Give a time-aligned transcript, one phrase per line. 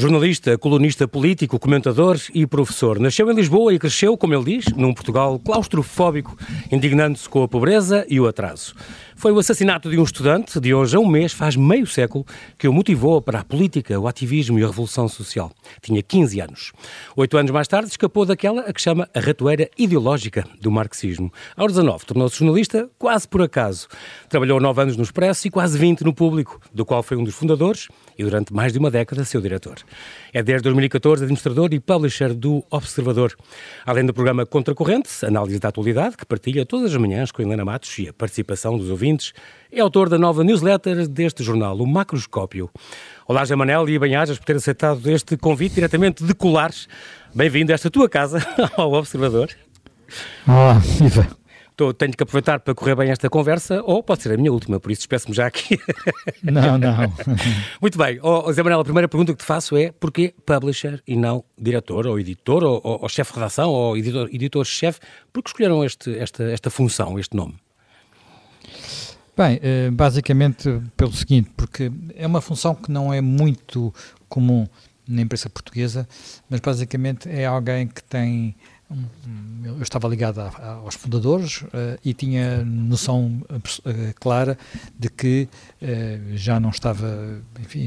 [0.00, 2.98] Jornalista, colunista político, comentador e professor.
[2.98, 6.34] Nasceu em Lisboa e cresceu, como ele diz, num Portugal claustrofóbico,
[6.72, 8.74] indignando-se com a pobreza e o atraso.
[9.20, 12.24] Foi o assassinato de um estudante, de hoje a um mês, faz meio século,
[12.56, 15.52] que o motivou para a política, o ativismo e a revolução social.
[15.82, 16.72] Tinha 15 anos.
[17.14, 21.30] Oito anos mais tarde, escapou daquela a que chama a ratoeira ideológica do marxismo.
[21.54, 23.88] Aos 19, tornou-se jornalista quase por acaso.
[24.26, 27.34] Trabalhou nove anos no Expresso e quase 20 no Público, do qual foi um dos
[27.34, 29.76] fundadores e durante mais de uma década seu diretor.
[30.32, 33.36] É desde 2014 administrador e publisher do Observador.
[33.84, 37.98] Além do programa Contracorrente, análise da atualidade, que partilha todas as manhãs com Helena Matos
[37.98, 39.09] e a participação dos ouvintes,
[39.72, 42.70] é autor da nova newsletter deste jornal, o Macroscópio.
[43.26, 46.88] Olá, José Manel e bem-ajas por ter aceitado este convite diretamente de Colares.
[47.34, 48.44] Bem-vindo a esta tua casa,
[48.76, 49.48] ao Observador.
[50.46, 51.40] Olá, Iva.
[51.76, 54.78] Tô, tenho que aproveitar para correr bem esta conversa, ou pode ser a minha última,
[54.78, 55.80] por isso despeço-me já aqui.
[56.42, 56.96] Não, não.
[57.80, 58.18] Muito bem.
[58.22, 62.06] Oh, Zé Manuel, a primeira pergunta que te faço é porquê publisher e não diretor,
[62.06, 65.00] ou editor, ou, ou, ou chefe de redação, ou editor-chefe?
[65.32, 67.54] Por que escolheram este, esta, esta função, este nome?
[69.36, 73.94] Bem, eh, basicamente pelo seguinte, porque é uma função que não é muito
[74.28, 74.66] comum
[75.06, 76.08] na imprensa portuguesa,
[76.48, 78.54] mas basicamente é alguém que tem
[79.62, 84.58] eu estava ligado aos fundadores uh, e tinha noção uh, clara
[84.98, 85.48] de que
[86.34, 87.86] já não estava, enfim,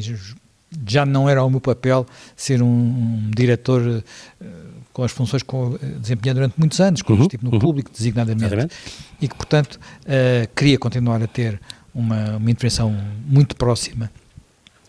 [0.87, 4.03] já não era o meu papel ser um diretor
[4.93, 5.55] com as funções que
[5.99, 7.59] desempenhei durante muitos anos, como uhum, estive no uhum.
[7.59, 8.75] público designadamente, Exatamente.
[9.19, 9.79] e que, portanto,
[10.55, 11.59] queria continuar a ter
[11.93, 14.11] uma, uma intervenção muito próxima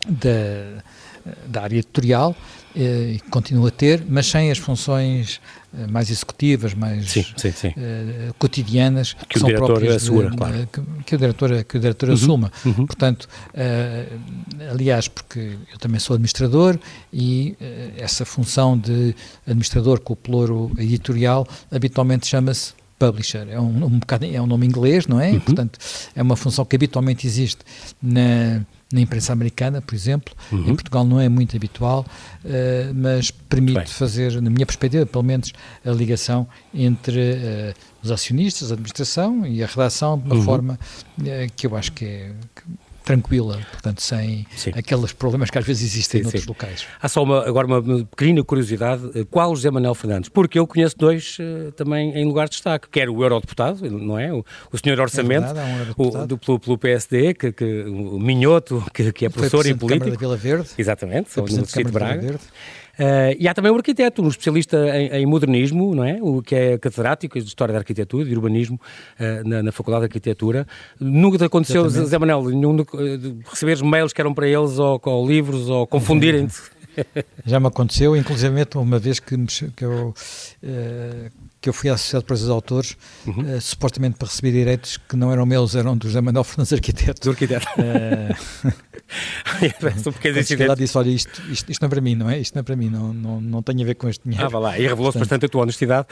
[0.06, 0.82] da,
[1.46, 2.36] da área editorial,
[2.74, 5.40] e continua a ter, mas sem as funções
[5.76, 7.68] eh, mais executivas, mais sim, sim, sim.
[7.68, 10.68] Uh, cotidianas que, que o diretor assuma, de, claro.
[10.72, 12.52] que, que, o diretor, que o diretor uhum, assuma.
[12.64, 12.86] Uhum.
[12.86, 16.78] Portanto, uh, aliás, porque eu também sou administrador
[17.12, 23.48] e uh, essa função de administrador com o ploro editorial habitualmente chama-se publisher.
[23.50, 25.30] É um, um bocado, é um nome inglês, não é?
[25.30, 25.40] Uhum.
[25.40, 25.78] Portanto,
[26.14, 27.62] é uma função que habitualmente existe
[28.00, 30.34] na na imprensa americana, por exemplo.
[30.52, 30.70] Uhum.
[30.70, 32.04] Em Portugal não é muito habitual,
[32.44, 33.86] uh, mas permite Bem.
[33.86, 35.52] fazer, na minha perspectiva, pelo menos,
[35.84, 40.42] a ligação entre uh, os acionistas, a administração e a redação de uma uhum.
[40.42, 40.78] forma
[41.18, 41.24] uh,
[41.56, 42.32] que eu acho que é.
[43.04, 44.72] Tranquila, portanto, sem sim.
[44.74, 46.48] aqueles problemas que às vezes existem sim, noutros sim.
[46.48, 46.86] locais.
[47.02, 50.30] Há só uma, agora uma pequena curiosidade, eh, qual o José Manuel Fernandes?
[50.30, 54.32] Porque eu conheço dois uh, também em lugar de destaque, quer o eurodeputado, não é?
[54.32, 54.42] O,
[54.72, 58.82] o senhor Orçamento, é verdade, um o, do, pelo, pelo, PSD, que, que, o Minhoto,
[58.94, 60.10] que, que é professor e político.
[60.10, 60.70] Da Vila Verde.
[60.78, 62.40] Exatamente, no Distrito de Braga.
[62.98, 66.18] Uh, e há também um arquiteto, um especialista em, em, modernismo, não é?
[66.20, 68.80] O que é catedrático de História da Arquitetura, de Urbanismo,
[69.18, 70.66] uh, na, na, Faculdade de Arquitetura.
[71.00, 72.10] Nunca te aconteceu, Exatamente.
[72.10, 72.76] Zé Manel, nenhum
[73.46, 76.54] receberes mails que eram para eles, ou, ou livros, ou confundirem-te?
[77.44, 80.14] Já me aconteceu, inclusive uma vez que, me, que eu...
[80.62, 82.94] Uh, que eu fui associado para esses autores,
[83.26, 83.56] uhum.
[83.56, 87.22] uh, supostamente para receber direitos que não eram meus, eram do José Manuel Fernandes Arquiteto.
[87.22, 87.66] Do arquiteto.
[89.04, 90.76] Uh, um pequeno incidente.
[90.76, 92.38] disse, olha, isto, isto, isto, não é para mim, não é?
[92.38, 94.46] Isto não é para mim, não, não, não tem a ver com este dinheiro.
[94.46, 96.08] Ah, vá lá, e revelou-se bastante a tua honestidade,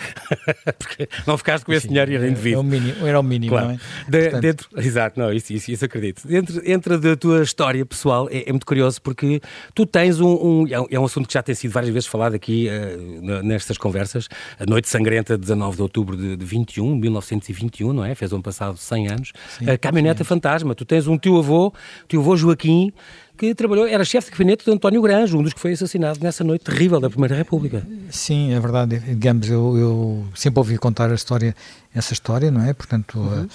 [0.78, 2.56] porque não ficaste com esse dinheiro e era indevido.
[2.56, 3.68] É o mínimo, era o mínimo, claro.
[3.68, 3.78] não é?
[4.08, 4.40] De, Portanto...
[4.42, 6.26] dentro, exato, não, isso, isso, isso acredito.
[6.26, 9.40] Dentro, entre da tua história pessoal, é, é, muito curioso porque
[9.74, 12.34] tu tens um, um, é um é assunto que já tem sido várias vezes falado
[12.34, 18.04] aqui uh, nestas conversas, a Noite Sangrenta, 19 de outubro de, de 21, 1921, não
[18.04, 18.14] é?
[18.14, 19.32] Fez um ano passado 100 anos.
[19.58, 21.72] Sim, a Caminhoneta Fantasma, tu tens um tio avô,
[22.08, 22.92] tio avô Joaquim,
[23.36, 26.44] que trabalhou, era chefe de gabinete de António Granjo, um dos que foi assassinado nessa
[26.44, 27.86] noite terrível da Primeira República.
[28.08, 29.00] Sim, é verdade.
[29.00, 31.54] Digamos, eu, eu sempre ouvi contar a história,
[31.94, 32.72] essa história, não é?
[32.72, 33.48] Portanto, uhum.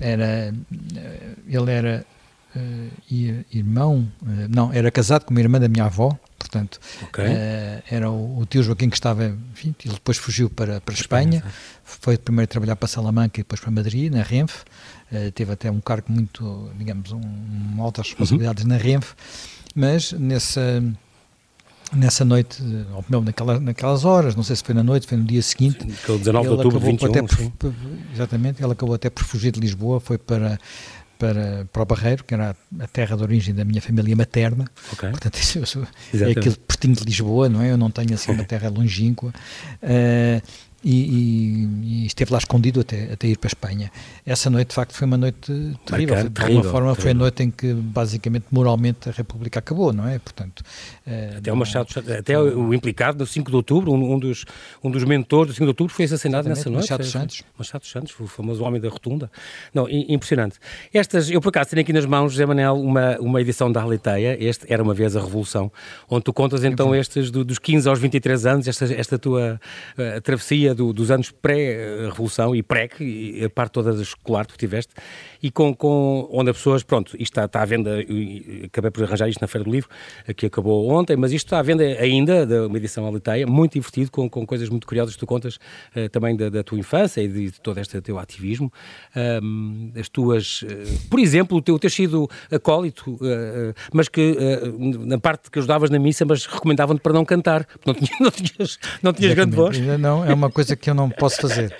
[0.00, 0.52] era,
[1.48, 2.04] ele era
[2.58, 7.24] uh, irmão, uh, não, era casado com uma irmã da minha avó, portanto, okay.
[7.26, 10.98] uh, era o, o, tio Joaquim que estava, enfim, ele depois fugiu para, para a
[10.98, 11.54] Espanha, Espanha
[11.84, 14.64] foi primeiro trabalhar para Salamanca e depois para Madrid, na Renfe,
[15.34, 18.70] teve até um cargo muito, digamos, um, um altas responsabilidades uhum.
[18.70, 19.14] na Renfe,
[19.74, 20.82] mas nessa
[21.92, 22.62] nessa noite,
[22.94, 25.80] ou melhor, naquela, naquelas horas, não sei se foi na noite, foi no dia seguinte.
[25.82, 27.08] Sim, 19 de outubro de 21.
[27.08, 27.74] Até por,
[28.12, 30.58] exatamente, ele acabou até por fugir de Lisboa, foi para
[31.18, 34.66] para, para o Barreiro, que era a terra de origem da minha família materna.
[34.92, 35.10] Okay.
[35.10, 37.72] Portanto, isso, é aquele pertinho de Lisboa, não é?
[37.72, 39.32] Eu não tenho assim uma terra longínqua.
[39.82, 40.42] Uh,
[40.84, 43.90] e, e, e, esteve lá escondido até, até ir para a Espanha.
[44.24, 45.52] Essa noite, de facto, foi uma noite
[45.84, 46.28] terrível.
[46.28, 46.94] De alguma forma, terrível.
[46.94, 50.20] foi a noite em que, basicamente, moralmente, a República acabou, não é?
[50.20, 50.62] Portanto,
[51.36, 51.54] até, não...
[51.54, 54.44] o Machado, até o implicado no 5 de outubro, um, um, dos,
[54.82, 56.90] um dos mentores do 5 de outubro foi assassinado nessa noite.
[56.90, 57.42] Machado Santos.
[57.58, 59.30] Machado Santos, o famoso homem da rotunda.
[59.74, 60.58] Não, impressionante.
[60.94, 64.36] Estas, eu por acaso tenho aqui nas mãos, José Manel, uma, uma edição da Arleteia,
[64.40, 65.72] este era uma vez a Revolução,
[66.08, 69.60] onde tu contas então estes do, dos 15 aos 23 anos, esta, esta tua
[69.98, 74.58] uh, travessia do, dos anos pré-revolução e pré, e a parte toda escolar que tu
[74.58, 74.92] tiveste,
[75.42, 77.98] e com, com onde as pessoas, pronto, isto está, está à venda,
[78.64, 79.88] acabei por arranjar isto na Feira do Livro,
[80.36, 84.10] que acabou ontem, mas isto está à venda ainda, de uma edição Aliteia, muito divertido,
[84.10, 85.56] com, com coisas muito curiosas que tu contas
[85.96, 88.72] uh, também da, da, tua infância e de, de todo este teu ativismo.
[89.42, 90.66] Um, as tuas, uh,
[91.10, 94.36] por exemplo, o teu ter sido acólito, uh, mas que
[95.04, 98.30] na parte que ajudavas na missa, mas recomendavam-te para não cantar, porque não tinhas, não
[98.30, 99.78] tinhas, não tinhas grande voz.
[99.78, 101.72] Não, é uma coisa que eu não posso fazer.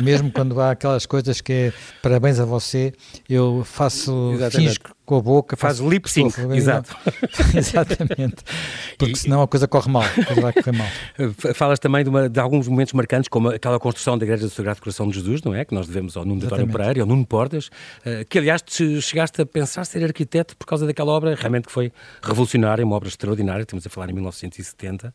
[0.00, 2.92] Mesmo quando há aquelas coisas que é parabéns a você,
[3.28, 4.78] eu faço, Exatamente.
[5.10, 5.56] Com a boca.
[5.56, 6.96] Faz lip sync, exato.
[7.52, 8.36] Exatamente.
[8.96, 10.86] Porque e, senão a coisa corre mal, coisa vai correr mal.
[11.52, 14.80] Falas também de, uma, de, alguns momentos marcantes, como aquela construção da Igreja do Sagrado
[14.80, 15.64] Coração de Jesus, não é?
[15.64, 17.70] Que nós devemos ao Nuno de António Pereira e ao Nuno Portas,
[18.04, 21.72] eh, que aliás te chegaste a pensar ser arquiteto por causa daquela obra, realmente que
[21.72, 21.92] foi
[22.22, 25.12] revolucionária, uma obra extraordinária, estamos a falar em 1970.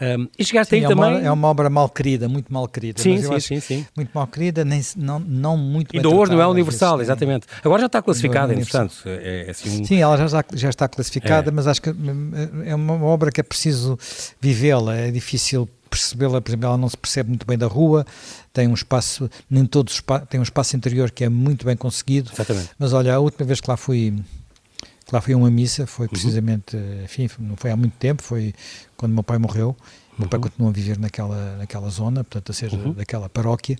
[0.00, 1.18] Um, e chegaste sim, aí é também.
[1.18, 3.00] Uma, é uma obra mal querida, muito mal querida.
[3.00, 3.86] Sim, sim, sim, sim.
[3.94, 7.46] Muito mal querida, nem, não, não muito E do hoje não é universal, exatamente.
[7.62, 8.96] Agora já está classificada, é entretanto.
[9.06, 9.84] É, é assim um...
[9.84, 11.52] Sim, ela já, já está classificada, é.
[11.52, 11.90] mas acho que
[12.64, 13.98] é uma obra que é preciso
[14.40, 18.04] vivê-la, é difícil percebê-la, por exemplo, ela não se percebe muito bem da rua,
[18.52, 22.30] tem um espaço, nem todos tem um espaço interior que é muito bem conseguido.
[22.32, 22.70] Exatamente.
[22.78, 24.14] Mas olha, a última vez que lá fui
[25.06, 26.10] que lá fui a uma missa, foi uhum.
[26.10, 27.04] precisamente, uhum.
[27.04, 28.52] enfim, não foi há muito tempo, foi
[28.96, 29.76] quando meu pai morreu.
[30.18, 30.42] Meu pai uhum.
[30.44, 32.92] continua a viver naquela, naquela zona, portanto, a ser uhum.
[32.92, 33.78] daquela paróquia.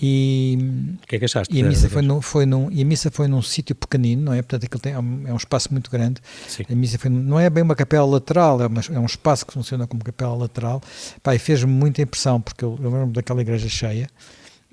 [0.00, 0.56] E,
[1.02, 1.56] o que é que achaste?
[1.56, 4.32] E a missa foi, num, foi num, e a missa foi num sítio pequenino, não
[4.32, 4.42] é?
[4.42, 6.20] Portanto, aquilo tem, é, um, é um espaço muito grande.
[6.46, 6.64] Sim.
[6.70, 9.52] A missa foi, não é bem uma capela lateral, é, uma, é um espaço que
[9.52, 10.80] funciona como capela lateral.
[11.20, 14.08] Pá, e fez-me muita impressão, porque eu, eu lembro daquela igreja cheia,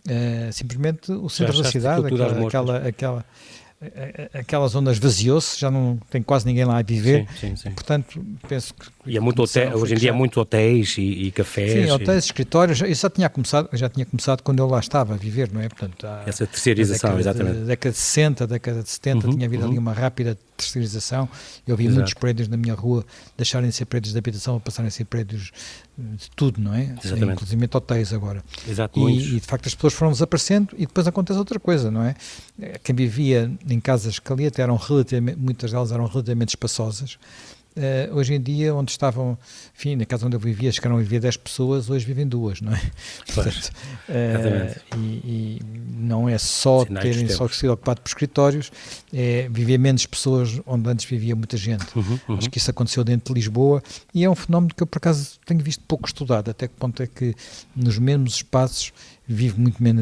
[0.08, 3.26] uh, simplesmente o centro da cidade, aquela, aquela, aquela
[4.34, 7.28] aquela zona esvaziou-se, já não tem quase ninguém lá a viver.
[7.40, 7.72] Sim, sim, sim.
[7.72, 8.86] Portanto, penso que.
[9.06, 11.72] E é muito hotel, hoje em dia é muito hotéis e, e cafés.
[11.72, 12.28] Sim, hotéis, e...
[12.28, 12.82] escritórios.
[12.82, 15.70] Eu já tinha começado, já tinha começado quando eu lá estava a viver, não é?
[15.70, 17.60] Portanto, há, Essa terceirização, exatamente.
[17.60, 19.70] Da década de 60, década de 70, uhum, tinha havido uhum.
[19.70, 21.30] ali uma rápida terceirização.
[21.68, 21.96] Eu vi Exato.
[21.96, 23.06] muitos prédios na minha rua
[23.38, 25.52] deixarem de ser prédios de habitação a passarem a ser prédios
[25.98, 26.94] de tudo, não é?
[27.04, 27.34] Exatamente.
[27.34, 28.44] Inclusive hotéis agora.
[28.68, 32.04] Exato, e, e, de facto as pessoas foram desaparecendo e depois acontece outra coisa, não
[32.04, 32.16] é?
[32.84, 37.18] Quem vivia em casas que ali até eram relativamente, muitas delas eram relativamente espaçosas,
[37.76, 39.38] Uh, hoje em dia, onde estavam,
[39.76, 42.74] enfim, na casa onde eu vivia, chegaram a viver 10 pessoas, hoje vivem duas, não
[42.74, 42.82] é?
[43.34, 43.70] Portanto,
[44.08, 45.62] uh, e, e,
[45.98, 48.72] não é só Sinais terem só sido ocupado por escritórios,
[49.14, 51.86] é viver menos pessoas onde antes vivia muita gente.
[51.98, 52.38] Uhum, uhum.
[52.38, 53.84] Acho que isso aconteceu dentro de Lisboa
[54.14, 57.04] e é um fenómeno que eu, por acaso, tenho visto pouco estudado, até que ponto
[57.04, 57.36] é que
[57.76, 58.94] nos mesmos espaços
[59.28, 59.94] vive muito, men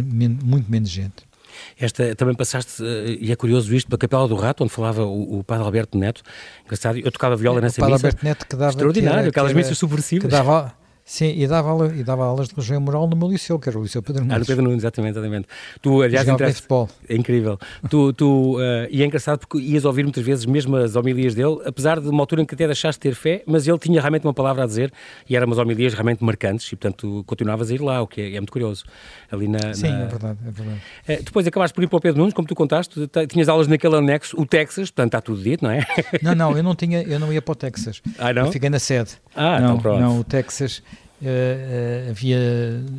[0.44, 1.33] muito menos gente.
[1.80, 5.04] Esta, também passaste, eh, e é curioso isto, para a Capela do Rato, onde falava
[5.04, 6.22] o, o Padre Alberto Neto,
[6.64, 8.08] engraçado, eu tocava viola nessa o padre missa.
[8.08, 8.72] Alberto Neto que dava...
[8.72, 10.26] Extraordinário, que era, aquelas missas subversivas.
[10.26, 10.74] Que dava,
[11.06, 13.78] Sim, e dava, aula, e dava aulas de religião moral no meu liceu, que era
[13.78, 14.36] o Liceu Pedro Nunes.
[14.36, 15.48] Ah, no Pedro Nunes, exatamente, exatamente.
[15.82, 16.66] Tu, aliás, entraste...
[17.10, 17.60] É incrível.
[17.90, 21.60] tu, tu, uh, e é engraçado porque ias ouvir muitas vezes mesmo as homilias dele,
[21.66, 24.26] apesar de uma altura em que até deixaste de ter fé, mas ele tinha realmente
[24.26, 24.94] uma palavra a dizer
[25.30, 28.36] e eram umas homilias realmente marcantes e, portanto, continuavas a ir lá, o que é,
[28.36, 28.86] é muito curioso.
[29.30, 30.04] Ali na, Sim, na...
[30.04, 30.82] é verdade, é verdade.
[31.10, 33.98] Uh, depois acabaste por ir para o Pedro Nunes, como tu contaste, tinhas aulas naquele
[33.98, 35.86] anexo, o Texas, portanto está tudo dito, não é?
[36.22, 38.02] Não, não, eu não, tinha, eu não ia para o Texas.
[38.18, 38.46] Ah, não?
[38.46, 39.12] Eu fiquei na sede.
[39.36, 40.00] Ah, não, então pronto.
[40.00, 40.82] Não, o Texas
[41.24, 42.38] Uh, havia,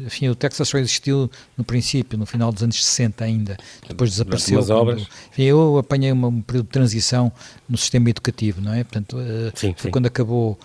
[0.06, 3.54] enfim, o Texas só existiu no princípio, no final dos anos 60 ainda,
[3.86, 4.60] depois desapareceu.
[4.60, 5.06] Obras.
[5.30, 7.30] Enfim, eu apanhei uma, um período de transição
[7.68, 8.82] no sistema educativo, não é?
[8.82, 9.90] Portanto, uh, sim, foi sim.
[9.90, 10.58] quando acabou,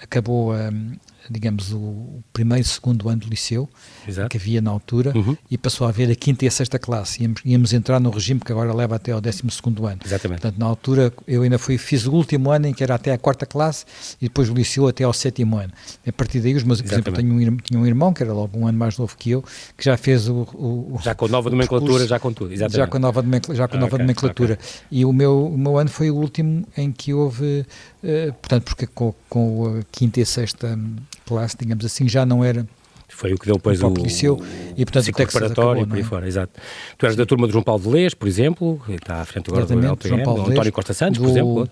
[0.00, 0.96] acabou um,
[1.30, 3.68] digamos, o primeiro e segundo ano do liceu,
[4.06, 4.28] Exato.
[4.28, 5.36] que havia na altura, uhum.
[5.50, 7.22] e passou a haver a quinta e a sexta classe.
[7.22, 10.00] Íamos, íamos entrar no regime que agora leva até ao décimo segundo ano.
[10.04, 10.40] Exatamente.
[10.40, 13.18] Portanto, na altura, eu ainda fui, fiz o último ano em que era até a
[13.18, 13.84] quarta classe,
[14.20, 15.72] e depois o liceu até ao sétimo ano.
[16.06, 18.58] A partir daí, os meus, por exemplo, tenho um, tinha um irmão, que era logo
[18.58, 19.42] um ano mais novo que eu,
[19.76, 20.42] que já fez o...
[20.54, 22.76] o já com nova nomenclatura, já com tudo, exatamente.
[22.76, 24.54] Já com nova, já com ah, nova okay, nomenclatura.
[24.54, 24.66] Okay.
[24.90, 27.66] E o meu, o meu ano foi o último em que houve,
[28.02, 30.78] uh, portanto, porque com, com a quinta e sexta
[31.26, 32.66] classe, digamos assim, já não era
[33.08, 34.40] foi o que deu depois o, o liceu
[34.76, 36.04] e portanto o preparatório acabou, por aí é?
[36.04, 36.52] fora, exato.
[36.98, 39.48] Tu eras da turma de João Paulo de Lês, por exemplo, que está à frente
[39.48, 41.70] agora Exatamente, do LPM, do António Costa Santos, do, por exemplo.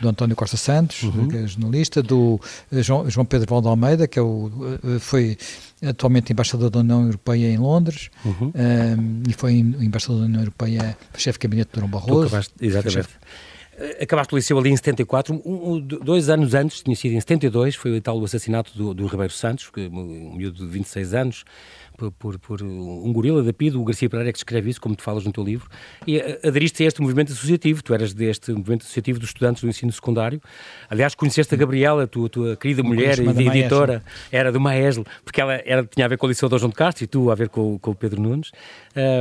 [0.00, 1.26] Do António Costa Santos, uhum.
[1.26, 2.40] que é jornalista, do
[2.70, 4.48] eh, João, João Pedro Valdo Almeida, que é o,
[4.84, 5.36] eh, foi
[5.84, 8.52] atualmente embaixador da União Europeia em Londres uhum.
[8.54, 12.28] um, e foi embaixador da União Europeia, chefe de gabinete de Durão Barroso.
[12.28, 13.08] Acabaste, exatamente.
[13.08, 13.47] Eh,
[14.00, 17.96] acabaste o liceu ali em 74, um, dois anos antes, tinha sido em 72, foi
[17.96, 21.44] o tal assassinato do, do Ribeiro Santos, que, um miúdo de 26 anos,
[21.98, 25.02] por, por, por um gorila da PID, o Garcia Pereira, que escreve isso, como tu
[25.02, 25.68] falas no teu livro,
[26.06, 29.92] e aderiste a este movimento associativo, tu eras deste movimento associativo dos estudantes do ensino
[29.92, 30.40] secundário.
[30.88, 35.40] Aliás, conheceste a Gabriela, a tua, tua querida mulher e editora, era do Maeslo, porque
[35.40, 37.34] ela era, tinha a ver com o Liceu de João de Castro e tu a
[37.34, 38.52] ver com, com o Pedro Nunes.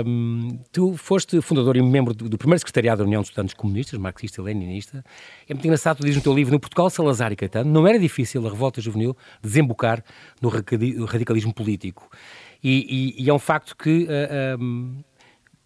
[0.05, 3.99] Um, tu foste fundador e membro do, do, primeiro secretariado da União dos Estudantes Comunistas,
[3.99, 5.03] marxista leninista.
[5.47, 7.99] É muito engraçado, tu dizes no teu livro, no Portugal, Salazar e Caetano, não era
[7.99, 10.03] difícil a revolta juvenil desembocar
[10.41, 10.49] no
[11.05, 12.09] radicalismo político.
[12.63, 15.03] E, e, e é um facto que uh,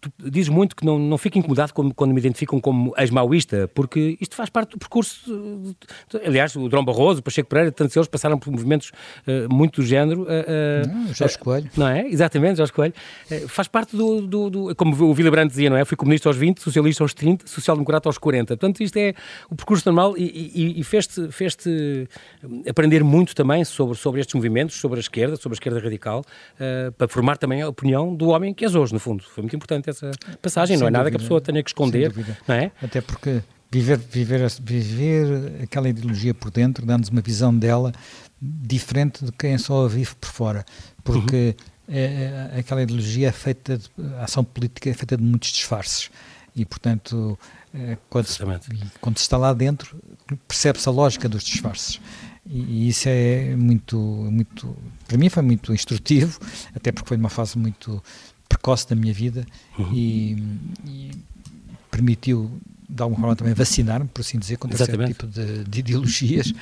[0.02, 4.18] tu dizes muito que não, não fico incomodado quando, quando me identificam como ex-maoísta, porque
[4.20, 5.30] isto faz parte do percurso.
[5.30, 8.90] De, de, aliás, o Drão Barroso, o Pacheco Pereira, tantos eles passaram por movimentos
[9.26, 10.22] uh, muito do género.
[10.22, 11.70] Uh, não, Jorge Coelho.
[11.76, 12.06] Não é?
[12.08, 12.94] Exatamente, Jorge Coelho.
[13.30, 15.84] Uh, faz parte do, do, do, Como o Willy Brandt dizia, não é?
[15.84, 18.56] Fui comunista aos 20, socialista aos 30, social-democrata aos 40.
[18.56, 19.14] Portanto, isto é
[19.48, 21.56] o percurso normal e, e, e fez-te fez
[22.68, 26.24] aprender muito também sobre, sobre estes movimentos, sobre a esquerda, sobre a esquerda radical,
[26.96, 29.22] para formar também a opinião do homem que és hoje, no fundo.
[29.22, 30.98] Foi muito importante essa passagem, Sem não é dúvida.
[30.98, 32.12] nada que a pessoa tenha que esconder,
[32.46, 32.72] não é?
[32.82, 37.92] Até porque viver, viver, viver aquela ideologia por dentro dá-nos uma visão dela
[38.40, 40.64] diferente de quem só a vive por fora,
[41.04, 41.56] porque
[41.88, 41.94] uhum.
[41.94, 46.10] é, é, aquela ideologia é feita, de, a ação política é feita de muitos disfarces
[46.54, 47.38] e, portanto,
[47.72, 48.42] é, quando, se,
[49.00, 49.96] quando se está lá dentro,
[50.46, 52.00] percebe-se a lógica dos disfarces.
[52.44, 56.38] E, e, isso é muito, muito, para mim foi muito instrutivo,
[56.74, 58.02] até porque foi numa fase muito
[58.52, 59.46] precoce da minha vida
[59.78, 59.92] uhum.
[59.92, 60.32] e,
[60.86, 61.10] e,
[61.90, 62.50] permitiu
[62.88, 65.14] de alguma forma também vacinar-me, por assim dizer, contra Exatamente.
[65.14, 66.52] certo tipo de, de ideologias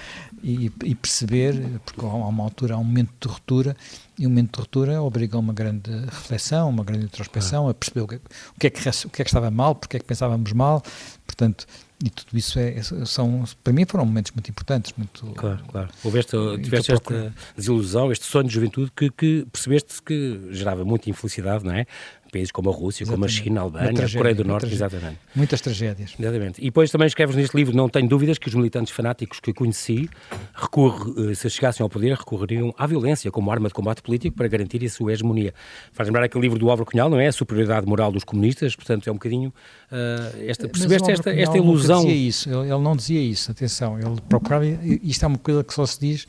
[0.43, 3.77] e, e, perceber, porque há uma altura, há um momento de ruptura
[4.17, 7.73] e um momento de ruptura obriga a uma grande reflexão, uma grande introspeção, ah.
[7.73, 9.97] a perceber o que, o que, é que, o que é que estava mal, porque
[9.97, 10.83] é que pensávamos mal,
[11.27, 11.67] portanto,
[12.03, 14.95] e tudo isso é, é, são, para mim foram momentos muito importantes.
[14.97, 15.89] Muito, claro, claro.
[16.03, 21.65] Houveste, tiveste esta desilusão, este sonho de juventude que, que percebeste que gerava muita infelicidade,
[21.65, 21.87] não é?
[22.31, 23.33] Países como a Rússia, exatamente.
[23.33, 25.19] como a China, a Albânia, tragédia, a Coreia do Norte, exatamente.
[25.35, 26.15] Muitas tragédias.
[26.19, 26.61] Exatamente.
[26.61, 30.09] E depois também escreves neste livro, não tenho dúvidas que os militantes fanáticos que conheci,
[30.55, 34.49] recorre, eh, se chegassem ao poder, recorreriam à violência como arma de combate político para
[34.49, 35.53] garantir a sua hegemonia.
[35.93, 37.27] Faz lembrar aquele livro do Álvaro Cunhal, não é?
[37.27, 39.53] A superioridade moral dos comunistas, portanto é um bocadinho
[39.91, 42.03] uh, esta, percebeste esta, esta ilusão.
[42.03, 45.65] Ele dizia isso, ele, ele não dizia isso, atenção, ele procurava, isto é uma coisa
[45.65, 46.27] que só se diz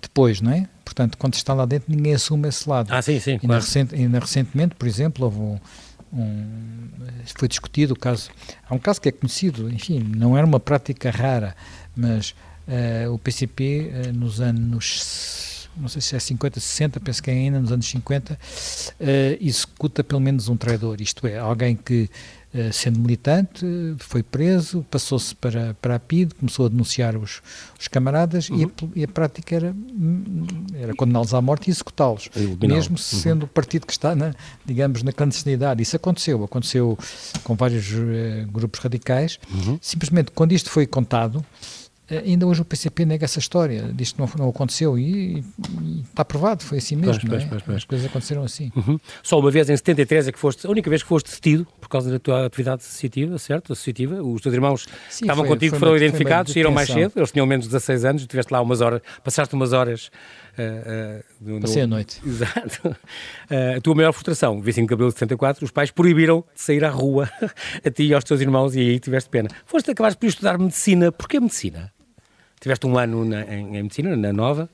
[0.00, 0.68] depois, não é?
[0.84, 2.92] Portanto, quando está lá dentro, ninguém assume esse lado.
[2.92, 3.32] Ah, sim, sim.
[3.32, 3.62] Ainda, claro.
[3.62, 5.58] recent, ainda recentemente, por exemplo, houve um,
[6.12, 6.88] um,
[7.36, 8.30] foi discutido o caso.
[8.68, 11.54] Há um caso que é conhecido, enfim, não era uma prática rara,
[11.96, 12.34] mas
[12.66, 17.30] uh, o PCP, uh, eh, nos anos, não sei se é 50, 60, penso que
[17.30, 18.36] é ainda nos anos 50, uh,
[19.00, 22.10] eh, executa pelo menos um traidor, isto é, alguém que
[22.72, 23.64] sendo militante,
[23.98, 27.40] foi preso, passou-se para, para a PID, começou a denunciar os,
[27.78, 28.58] os camaradas uhum.
[28.58, 28.92] e, a, uhum.
[28.96, 29.74] e, a, prática era,
[30.74, 32.28] era condená-los à morte e executá-los,
[32.60, 32.96] mesmo uhum.
[32.96, 35.82] sendo o partido que está, na, digamos, na clandestinidade.
[35.82, 36.98] Isso aconteceu, aconteceu
[37.44, 39.38] com vários uh, grupos radicais.
[39.52, 39.78] Uhum.
[39.80, 41.79] Simplesmente, quando isto foi contado, eh,
[42.10, 46.24] ainda hoje o PCP nega essa história, diz que não, não aconteceu e, e, está
[46.24, 47.20] provado, foi assim mesmo.
[47.28, 47.64] Pois, pois, é?
[47.64, 48.72] pois, As coisas aconteceram assim.
[48.74, 48.98] Uhum.
[49.22, 51.88] Só uma vez em 73 é que foste, a única vez que foste detido por
[51.88, 53.72] causa da tua atividade associativa, certo?
[53.72, 54.22] Associativa.
[54.22, 57.30] Os teus irmãos Sim, estavam foi, contigo, foi foram uma, identificados, saíram mais cedo, eles
[57.30, 60.10] tinham menos de 16 anos, estiveste lá umas horas, passaste umas horas.
[60.58, 62.20] Uh, uh, no, Passei a noite.
[62.26, 62.88] Exato.
[62.88, 66.84] Uh, a tua maior frustração, 25 de abril de 74, os pais proibiram de sair
[66.84, 67.30] à rua
[67.84, 69.48] a ti e aos teus irmãos e aí tiveste pena.
[69.64, 71.12] Foste acabaste por estudar medicina.
[71.12, 71.92] Porquê medicina?
[72.60, 74.68] Tiveste um ano na, em, em, medicina, na Nova.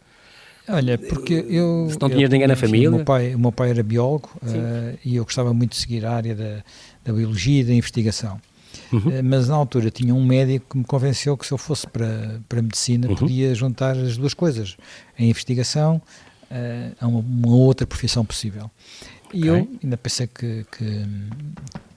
[0.69, 1.89] Olha, porque eu.
[1.91, 2.91] Se não tinhas ninguém na família.
[2.91, 6.05] O meu pai, o meu pai era biólogo uh, e eu gostava muito de seguir
[6.05, 6.65] a área da,
[7.05, 8.41] da biologia e da investigação.
[8.93, 8.99] Uhum.
[8.99, 12.41] Uh, mas na altura tinha um médico que me convenceu que se eu fosse para,
[12.49, 13.15] para a medicina uhum.
[13.15, 14.77] podia juntar as duas coisas,
[15.17, 16.03] a investigação
[16.51, 18.69] uh, a uma, uma, outra profissão possível.
[19.33, 19.51] E okay.
[19.51, 21.07] eu ainda pensei que, que,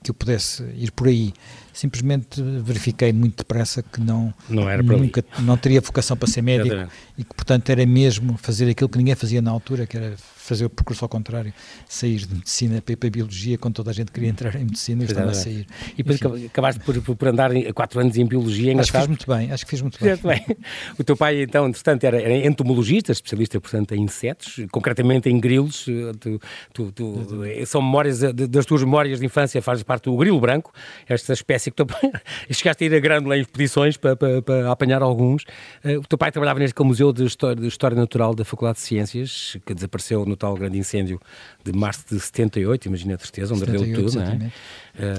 [0.03, 1.34] que eu pudesse ir por aí.
[1.74, 6.75] Simplesmente verifiquei muito depressa que não, não era nunca não teria vocação para ser médico
[7.18, 10.15] e que portanto era mesmo fazer aquilo que ninguém fazia na altura, que era
[10.50, 11.53] fazer o percurso ao contrário,
[11.88, 15.32] sair de medicina para biologia, quando toda a gente queria entrar em medicina, eu estava
[15.32, 15.68] a sair.
[15.94, 16.48] E depois Enfim.
[16.48, 19.70] acabaste por, por andar quatro anos em biologia, Acho que fiz muito bem, acho que
[19.70, 20.15] fiz muito bem.
[20.18, 20.58] bem.
[20.98, 25.86] O teu pai, então, entretanto, era, era entomologista, especialista, portanto, em insetos, concretamente em grilos.
[26.20, 26.39] Tu,
[26.74, 27.27] tu, tu,
[27.65, 30.72] são memórias, das tuas memórias de infância, fazes parte chamar-te o grilo branco,
[31.08, 31.88] esta espécie que tu
[32.51, 35.44] chegaste a ir a grande em expedições para, para, para, apanhar alguns.
[35.84, 38.86] Uh, o teu pai trabalhava neste Museu de História, de História Natural da Faculdade de
[38.86, 41.19] Ciências, que desapareceu no tal grande incêndio
[41.63, 44.51] de março de 78, imagina a tristeza, onde ardeu tudo, não é?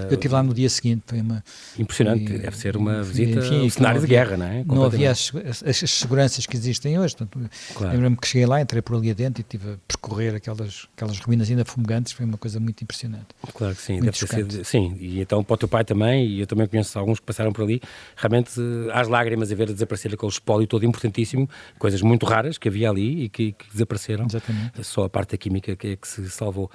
[0.08, 1.42] Eu estive lá no dia seguinte, foi uma...
[1.78, 4.64] Impressionante, foi, deve ser uma visita enfim, um cenário de guerra, não é?
[4.64, 5.32] Não havia as,
[5.64, 7.92] as, as, seguranças que existem hoje, portanto, claro.
[7.94, 11.50] lembro-me que cheguei lá, entrei por ali adentro e estive a percorrer aquelas, aquelas ruínas
[11.50, 13.26] ainda fumegantes, foi uma coisa muito impressionante.
[13.54, 16.26] Claro que sim, muito deve ter sido, sim, e então para o teu pai também,
[16.26, 17.80] e eu também conheço alguns que passaram por ali,
[18.16, 18.50] realmente
[18.92, 23.25] às lágrimas a ver desaparecer aquele espólio todo importantíssimo, coisas muito raras que havia ali
[23.25, 24.26] e que, que desapareceram.
[24.26, 24.84] Exatamente.
[24.84, 26.70] Só a parte da química que é que se salvou.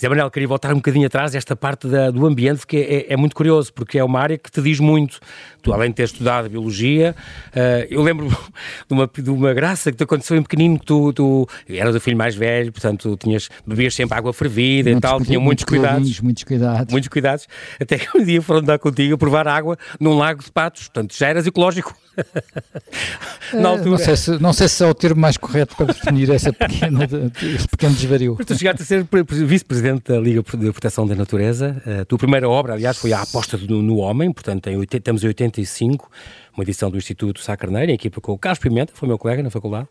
[0.00, 3.16] Zé Manuel, queria voltar um bocadinho atrás, esta parte da, do ambiente, que é, é,
[3.16, 5.20] muito curioso, porque é uma área que te diz muito.
[5.62, 7.14] Tu, além de ter estudado biologia,
[7.48, 8.28] uh, eu lembro
[8.88, 12.00] de uma, de uma graça que te aconteceu em pequenino, que tu, tu eras o
[12.00, 16.20] filho mais velho, portanto, tinhas, bebias sempre água fervida e tal, tinha muitos, cuidados.
[16.20, 16.92] Muitos cuidados.
[16.92, 17.48] Muitos cuidados,
[17.80, 21.16] até que um dia foram dar contigo a provar água num lago de patos, portanto,
[21.16, 21.94] já eras ecológico.
[23.54, 23.90] Na altura.
[23.90, 27.04] Não sei, se, não sei se é o termo mais correto para definir essa pequena,
[27.04, 28.34] esse pequeno desvario.
[28.38, 29.06] Mas tu chegaste a ser
[29.46, 31.82] vice-presidente da Liga de Proteção da Natureza.
[32.00, 35.26] A tua primeira obra, aliás, foi a aposta no, no homem, portanto, em, estamos em
[35.26, 36.10] 85,
[36.54, 39.42] uma edição do Instituto Sá Carneiro, em equipa com o Carlos Pimenta, foi meu colega
[39.42, 39.86] na faculdade.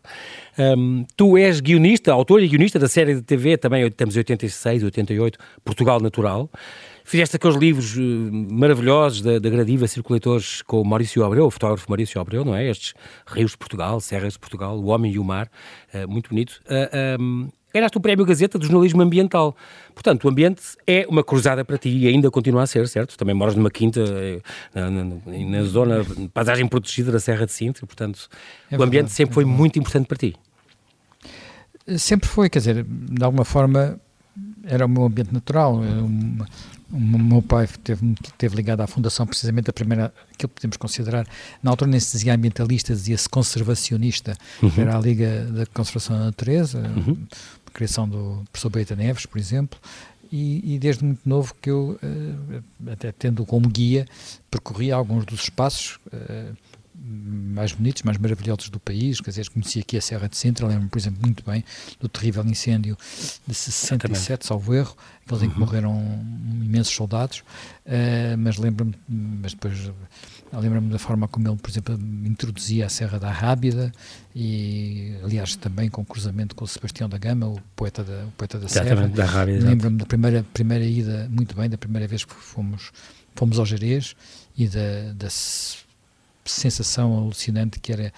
[0.58, 4.82] Um, tu és guionista, autor e guionista da série de TV, também estamos em 86,
[4.82, 6.50] 88, Portugal Natural.
[7.04, 11.88] Fizeste aqueles livros uh, maravilhosos da, da Gradiva Circuladores com o Maurício Abreu, o fotógrafo
[11.88, 12.68] Maurício Abreu, não é?
[12.68, 12.92] Estes
[13.24, 15.48] rios de Portugal, serras de Portugal, o homem e o mar,
[15.94, 16.60] uh, muito bonito.
[16.66, 19.56] Uh, um, ganhaste o Prémio Gazeta do Jornalismo Ambiental.
[19.94, 23.16] Portanto, o ambiente é uma cruzada para ti e ainda continua a ser, certo?
[23.16, 24.00] Também moras numa quinta
[24.74, 28.28] na, na, na zona, paisagem protegida da Serra de Sintra, portanto,
[28.70, 30.34] é o ambiente sempre é foi muito importante para ti.
[31.98, 34.00] Sempre foi, quer dizer, de alguma forma
[34.64, 35.74] era o meu ambiente natural.
[35.76, 36.46] Uma,
[36.92, 41.26] o meu pai teve, teve ligado à fundação precisamente a primeira, que podemos considerar,
[41.62, 44.70] na altura nem se dizia ambientalista, dizia-se conservacionista, uhum.
[44.76, 47.16] era a Liga da Conservação da Natureza, uhum.
[47.72, 49.78] Criação do professor Beita Neves, por exemplo,
[50.30, 54.06] e, e, desde muito novo que eu, eh, até tendo como guia,
[54.50, 56.52] percorri alguns dos espaços eh,
[57.04, 60.88] mais bonitos, mais maravilhosos do país, quer dizer, conheci aqui a Serra de Sintra, lembro-me,
[60.88, 61.64] por exemplo, muito bem
[61.98, 62.96] do terrível incêndio
[63.46, 65.46] de 67, salvo erro, aqueles uhum.
[65.46, 65.66] em que uhum.
[65.66, 66.24] morreram
[66.64, 69.90] imensos soldados, uh, mas lembro-me, mas depois
[70.60, 73.90] lembro-me da forma como ele, por exemplo, introduzia a Serra da Rábida
[74.34, 78.58] e, aliás, também com cruzamento com o Sebastião da Gama, o poeta da, o poeta
[78.58, 79.08] da Serra.
[79.08, 79.66] Da Rábida.
[79.66, 82.92] Lembro-me da primeira, primeira ida, muito bem, da primeira vez que fomos,
[83.34, 84.14] fomos ao Jerez
[84.56, 85.28] e da, da
[86.44, 88.12] sensação alucinante que era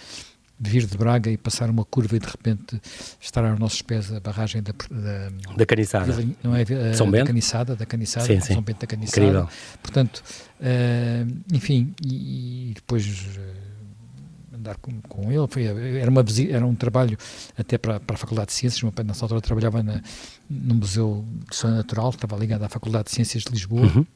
[0.58, 2.80] vir de Braga e passar uma curva e de repente
[3.20, 7.22] estar aos nossos pés a barragem da da, da Caniçada, não é a, São Bento?
[7.22, 8.54] da Caniçada, da Caniçada, sim, sim.
[8.54, 9.20] São Bento da Caniçada.
[9.20, 9.48] Incrível.
[9.82, 10.22] Portanto,
[10.60, 13.04] uh, enfim, e, e depois
[13.36, 17.18] uh, andar com, com ele foi era uma era um trabalho
[17.58, 20.00] até para, para a Faculdade de Ciências, meu pai nessa altura trabalhava na,
[20.48, 23.82] no Museu de História Natural, estava ligado à Faculdade de Ciências de Lisboa.
[23.82, 24.06] Uhum.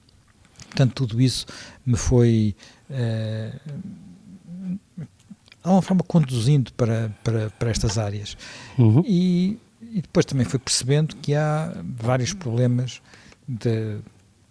[0.68, 1.46] Portanto, tudo isso
[1.85, 2.55] me foi
[2.90, 3.61] uh,
[5.69, 8.37] de alguma forma conduzindo para, para, para estas áreas.
[8.79, 9.03] Uhum.
[9.07, 13.03] E, e, depois também fui percebendo que há vários problemas
[13.47, 13.99] de,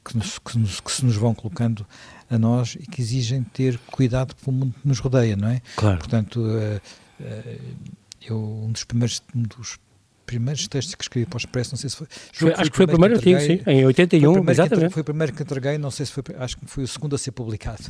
[0.06, 1.86] que, nos, que, nos, que, se nos vão colocando
[2.30, 5.62] a nós e que exigem ter cuidado com o mundo que nos rodeia, não é?
[5.76, 5.98] Claro.
[5.98, 6.80] Portanto, uh,
[7.20, 7.76] uh,
[8.22, 9.80] eu, um dos primeiros, um dos
[10.28, 12.08] primeiros textos que escrevi para o Expresso, não sei se foi.
[12.34, 14.94] foi acho que foi o primeiro artigo, sim, em 81, foi exatamente.
[14.94, 17.18] foi o primeiro que entreguei, não sei se foi, acho que foi o segundo a
[17.18, 17.84] ser publicado.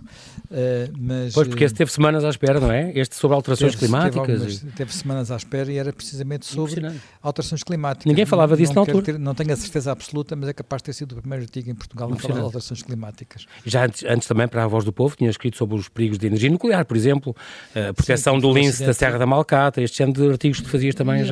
[0.45, 2.91] Uh, mas, pois, porque esse teve semanas à espera, não é?
[2.95, 4.59] Este sobre alterações teve, climáticas.
[4.59, 4.71] Teve, e...
[4.71, 6.85] teve, semanas à espera e era precisamente sobre
[7.23, 8.05] alterações climáticas.
[8.05, 9.05] Ninguém falava disso não na altura.
[9.05, 11.71] Ter, não tenho a certeza absoluta, mas é capaz de ter sido o primeiro artigo
[11.71, 13.47] em Portugal a falar de alterações climáticas.
[13.65, 16.27] Já antes, antes, também, para a Voz do Povo, tinha escrito sobre os perigos de
[16.27, 17.35] energia nuclear, por exemplo,
[17.73, 20.93] a proteção sim, do lince da Serra da Malcata, este género de artigos que fazias
[20.93, 21.23] também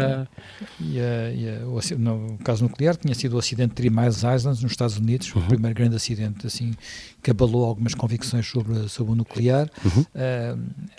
[0.79, 1.31] e já.
[1.31, 4.71] E, e, o, no caso nuclear, tinha sido o acidente de Three Miles Islands, nos
[4.71, 5.41] Estados Unidos, uhum.
[5.41, 6.73] o primeiro grande acidente assim,
[7.21, 9.69] que abalou algumas convicções sobre, sobre o nuclear.
[9.83, 10.05] Uhum.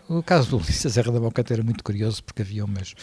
[0.09, 2.95] Uh, o caso do Ulisses Serra da Bocata era muito curioso, porque havia umas...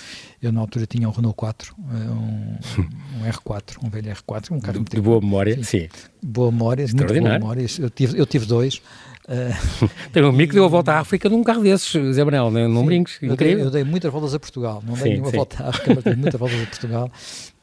[0.42, 2.58] Eu, na altura, tinha um Renault 4, ah, um,
[3.22, 5.64] um R4, um velho R4, um carro de, de boa memória, sim.
[5.64, 5.90] sim.
[6.22, 7.66] Boa memória, muito boa memória.
[7.80, 8.82] Eu tive, eu tive dois.
[9.28, 12.52] Uh, Tem um amigo que deu a volta à África num carro desses, Zé Manel,
[12.52, 13.18] não, não brinques.
[13.22, 15.38] Eu dei, eu dei, muitas voltas a Portugal, não dei sim, nenhuma sim.
[15.38, 17.12] volta à África, mas dei muitas voltas a Portugal.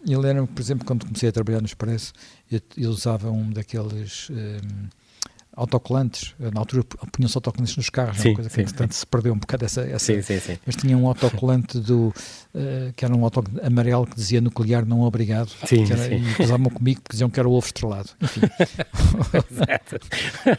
[0.06, 2.12] E lembro-me, por exemplo, quando comecei a trabalhar no Expresso,
[2.50, 4.88] eu, eu usava um daqueles um,
[5.54, 9.32] autocolantes, na altura punham-se autocolantes nos carros, sim, é uma coisa que sim, se perdeu
[9.32, 10.58] um bocado essa, essa sim, sim, sim.
[10.64, 15.02] mas tinha um autocolante do, uh, que era um autocolante amarelo que dizia nuclear não
[15.02, 16.22] obrigado, sim, era, sim.
[16.38, 18.40] e usavam comigo porque diziam que era o ovo estrelado, enfim.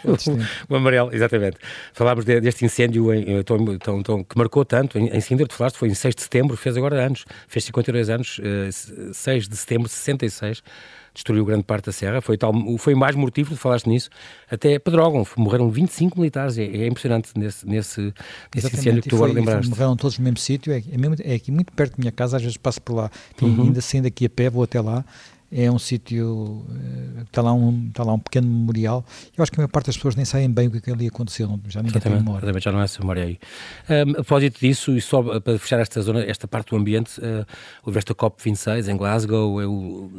[0.70, 1.58] o amarelo, exatamente.
[1.94, 5.56] Falámos de, deste incêndio em, tão, tão, tão, que marcou tanto, em, em Sintra, tu
[5.56, 9.58] falaste, foi em 6 de setembro, fez agora anos, fez 52 anos, uh, 6 de
[9.58, 10.64] setembro de 66,
[11.14, 14.10] destruiu grande parte da serra, foi, tal, foi mais mortífero, falaste nisso,
[14.50, 18.14] até Pedrógão, morreram 25 militares, é, é impressionante nesse, nesse,
[18.56, 19.70] nesse incêndio que tu agora lembraste.
[19.70, 22.38] Morreram todos no mesmo sítio, é, é, mesmo, é aqui muito perto da minha casa,
[22.38, 23.64] às vezes passo por lá, uhum.
[23.64, 25.04] ainda saindo aqui a pé, vou até lá,
[25.52, 26.66] é um sítio,
[27.24, 29.04] está lá um, está lá um pequeno memorial.
[29.38, 30.92] Eu acho que a maior parte das pessoas nem sabem bem o que, é que
[30.92, 32.60] ali aconteceu, já ninguém tem memória.
[32.60, 33.40] Já não é essa memória aí.
[33.90, 37.46] Um, a propósito disso, e só para fechar esta zona, esta parte do ambiente, uh,
[37.86, 40.10] o a COP26 em Glasgow, é o,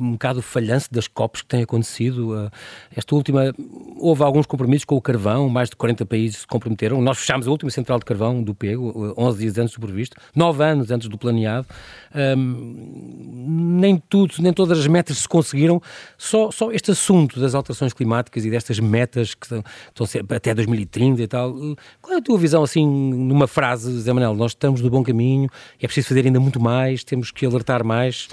[0.00, 2.34] um bocado o falhanço das COPs que tem acontecido.
[2.34, 2.50] Uh,
[2.94, 3.54] esta última,
[3.96, 7.00] houve alguns compromissos com o carvão, mais de 40 países se comprometeram.
[7.00, 10.62] Nós fechámos a última central de carvão do Pego, 11 dias antes do previsto, 9
[10.62, 11.66] anos antes do planeado.
[12.14, 15.80] Um, nem tudo, nem todas as metas se conseguiram,
[16.18, 21.26] só, só este assunto das alterações climáticas e destas metas que estão até 2030 e
[21.26, 21.54] tal,
[22.00, 24.34] qual é a tua visão, assim, numa frase, Zé Manuel?
[24.34, 25.48] Nós estamos no bom caminho,
[25.80, 28.28] é preciso fazer ainda muito mais, temos que alertar mais?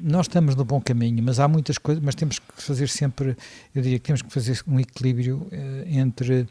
[0.00, 3.36] Nós estamos no bom caminho, mas há muitas coisas, mas temos que fazer sempre,
[3.74, 6.46] eu diria que temos que fazer um equilíbrio eh, entre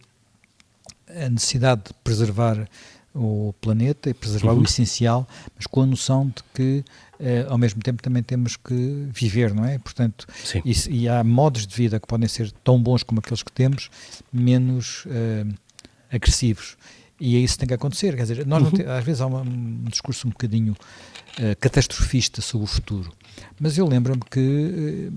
[1.07, 2.67] a necessidade de preservar
[3.13, 4.59] o planeta e preservar uhum.
[4.59, 6.83] o essencial, mas com a noção de que
[7.49, 9.77] ao mesmo tempo também temos que viver, não é?
[9.77, 10.25] Portanto,
[10.63, 13.89] e, e, há modos de vida que podem ser tão bons como aqueles que temos,
[14.31, 15.53] menos uh,
[16.11, 16.77] agressivos.
[17.19, 18.15] E é isso que tem que acontecer.
[18.15, 18.71] Quer dizer, nós uhum.
[18.71, 23.11] te, às vezes há uma, um discurso um bocadinho uh, catastrofista sobre o futuro,
[23.59, 25.11] mas eu lembro-me que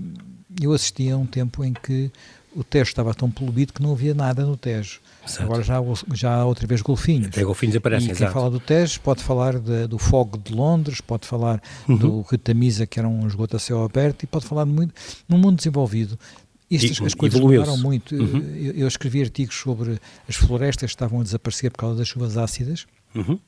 [0.61, 2.11] eu assisti a um tempo em que
[2.55, 4.99] o Tejo estava tão poluído que não havia nada no Tejo.
[5.25, 5.43] Exato.
[5.43, 5.79] Agora já,
[6.13, 7.27] já há outra vez golfinhos.
[7.27, 8.33] Até golfinhos aparecem, e quem exato.
[8.33, 11.97] fala do Tejo pode falar de, do Fogo de Londres, pode falar uhum.
[11.97, 14.93] do Rio Tamisa, que era um esgoto a céu aberto, e pode falar muito.
[15.27, 16.17] Num mundo desenvolvido,
[16.71, 18.15] estas, e, as coisas mudaram muito.
[18.15, 18.39] Uhum.
[18.55, 22.37] Eu, eu, escrevi artigos sobre as florestas que estavam a desaparecer por causa das chuvas
[22.37, 22.85] ácidas.
[23.15, 23.39] Uhum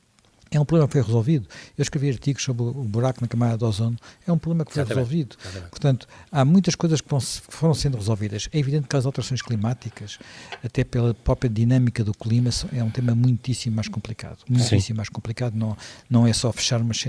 [0.56, 1.46] é um problema que foi resolvido.
[1.76, 4.82] Eu escrevi artigos sobre o buraco na camada de ozono, é um problema que foi
[4.82, 5.04] Exatamente.
[5.04, 5.36] resolvido.
[5.42, 5.70] Exatamente.
[5.70, 7.08] Portanto, há muitas coisas que
[7.48, 8.48] foram sendo resolvidas.
[8.52, 10.18] É evidente que as alterações climáticas,
[10.64, 14.38] até pela própria dinâmica do clima, é um tema muitíssimo mais complicado.
[14.48, 14.92] Muitíssimo Sim.
[14.94, 15.54] mais complicado.
[15.54, 15.76] Não,
[16.08, 17.04] não é só fechar umas,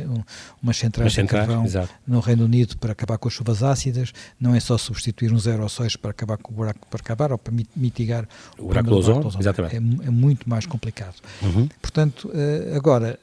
[0.61, 1.93] umas centrais de carvão exato.
[2.05, 5.95] no Reino Unido para acabar com as chuvas ácidas, não é só substituir uns aerossóis
[5.95, 9.29] para acabar com o buraco, para acabar ou para mitigar o, o buraco do ozono.
[9.71, 11.15] É, é, muito mais complicado.
[11.41, 11.69] Uhum.
[11.81, 13.19] Portanto, eh, agora,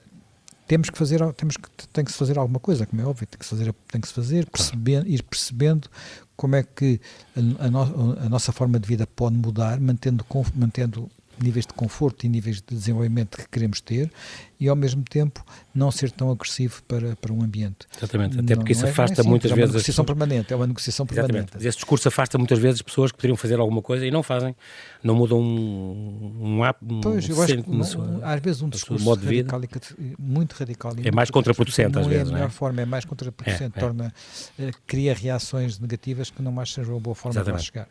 [0.75, 3.39] temos que fazer, temos que, tem que se fazer alguma coisa, como é óbvio, tem
[3.39, 5.89] que se fazer, tem que se fazer percebendo, ir percebendo
[6.37, 7.01] como é que
[7.37, 11.09] a, a, no, a nossa forma de vida pode mudar, mantendo, mantendo
[11.43, 14.11] níveis de conforto e níveis de desenvolvimento que queremos ter
[14.59, 15.45] e ao mesmo tempo
[15.75, 17.87] não ser tão agressivo para, para um ambiente.
[17.97, 19.71] Exatamente, até porque não, isso é, afasta é assim, muitas é vezes...
[19.71, 21.39] É uma negociação permanente, é uma negociação permanente.
[21.39, 21.69] Exatamente.
[21.69, 24.55] Esse discurso afasta muitas vezes pessoas que poderiam fazer alguma coisa e não fazem,
[25.03, 29.21] não mudam um, um, um Pois, eu acho que sua, às vezes um discurso modo
[29.21, 29.81] de vida, radical,
[30.19, 30.93] muito radical...
[31.03, 32.37] É mais contraproducente às vezes, não é?
[32.37, 33.81] a melhor forma, é mais contraproducente, é, é.
[33.81, 34.15] torna,
[34.59, 37.71] uh, cria reações negativas que não mais sejam uma boa forma Exatamente.
[37.71, 37.87] para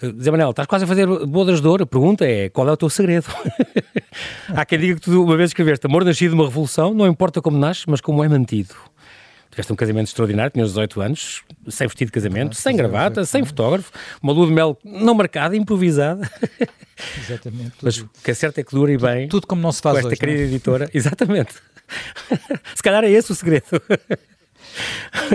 [0.00, 0.12] chegar.
[0.14, 2.72] Uh, Zé Manel, estás quase a fazer bodas de ouro, a pergunta é, qual é
[2.72, 3.26] o teu segredo?
[4.48, 7.40] Há quem diga que tu uma vez escreveste Amor nascido de uma revolução, não importa
[7.40, 8.74] como nasce, mas como é mantido.
[9.50, 13.44] Tiveste um casamento extraordinário, tinhas 18 anos, sem vestido de casamento, ah, sem gravata, sem
[13.44, 13.90] fotógrafo,
[14.22, 16.30] uma lua de mel não marcada, improvisada.
[17.18, 17.70] Exatamente.
[17.70, 17.82] Tudo.
[17.82, 19.28] Mas o que é certo é que dura e bem.
[19.28, 20.44] Tudo, como não se faz com esta hoje, querida é?
[20.44, 20.90] editora.
[20.92, 21.54] Exatamente.
[22.74, 23.64] se calhar é esse o segredo.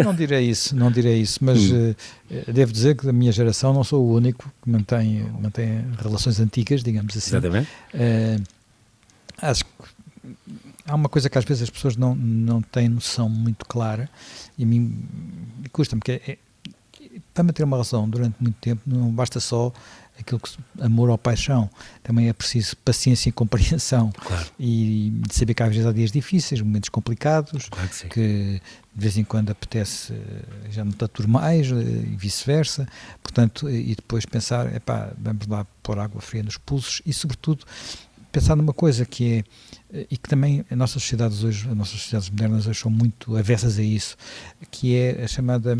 [0.04, 1.94] Não direi isso, não direi isso, mas hum.
[2.30, 6.40] uh, devo dizer que da minha geração não sou o único que mantém, mantém relações
[6.40, 7.32] antigas, digamos assim.
[7.32, 7.70] Exatamente.
[7.94, 8.44] Uh,
[9.42, 9.72] acho que
[10.86, 14.10] há uma coisa que às vezes as pessoas não, não têm noção muito clara
[14.58, 15.06] e a mim
[15.72, 16.38] custa-me, que é, é,
[17.34, 19.72] para manter uma relação durante muito tempo não basta só
[20.22, 21.70] aquilo que amor ou paixão,
[22.04, 24.12] também é preciso paciência e compreensão.
[24.12, 24.48] Claro.
[24.60, 28.62] e de saber que às vezes há dias difíceis, momentos complicados, claro que, que,
[28.96, 32.88] de vez em quando apetece eh, já não aturar mais eh, e vice-versa,
[33.22, 37.66] portanto, e depois pensar, epá, vamos lá pôr água fria nos pulsos e sobretudo
[38.32, 39.44] pensar numa coisa que é
[40.10, 43.78] e que também as nossas sociedades hoje, as nossas sociedades modernas hoje são muito avessas
[43.78, 44.16] a isso,
[44.70, 45.78] que é a chamada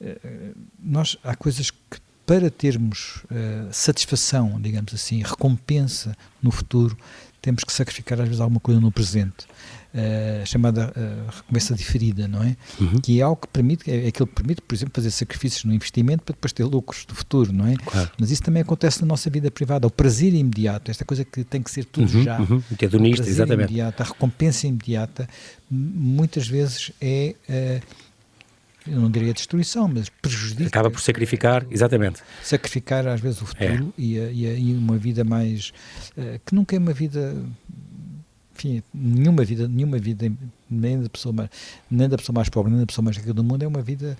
[0.00, 6.94] eh, nós há coisas que para termos uh, satisfação, digamos assim, recompensa no futuro,
[7.40, 9.46] temos que sacrificar às vezes alguma coisa no presente.
[9.94, 12.54] Uh, chamada uh, recompensa diferida, não é?
[12.78, 13.00] Uhum.
[13.00, 15.72] Que é algo que permite, é, é aquilo que permite, por exemplo, fazer sacrifícios no
[15.72, 17.76] investimento para depois ter lucros do futuro, não é?
[17.76, 18.10] Claro.
[18.20, 21.62] Mas isso também acontece na nossa vida privada, o prazer imediato, esta coisa que tem
[21.62, 22.38] que ser tudo uhum, já.
[22.38, 22.62] Uhum.
[22.70, 23.70] O hedonista, exatamente.
[23.70, 25.26] Imediato, a recompensa imediata,
[25.70, 27.34] muitas vezes é.
[27.48, 28.07] Uh,
[28.90, 30.68] eu não diria destruição, mas prejudica.
[30.68, 32.20] Acaba por sacrificar, exatamente.
[32.42, 34.00] Sacrificar às vezes o futuro é.
[34.00, 35.72] e, a, e, a, e, uma vida mais.
[36.16, 37.36] Uh, que nunca é uma vida.
[38.54, 40.32] Enfim, nenhuma vida, nenhuma vida,
[40.68, 41.50] nem da pessoa mais,
[41.88, 44.16] nem da pessoa mais pobre, nem da pessoa mais rica do mundo, é uma vida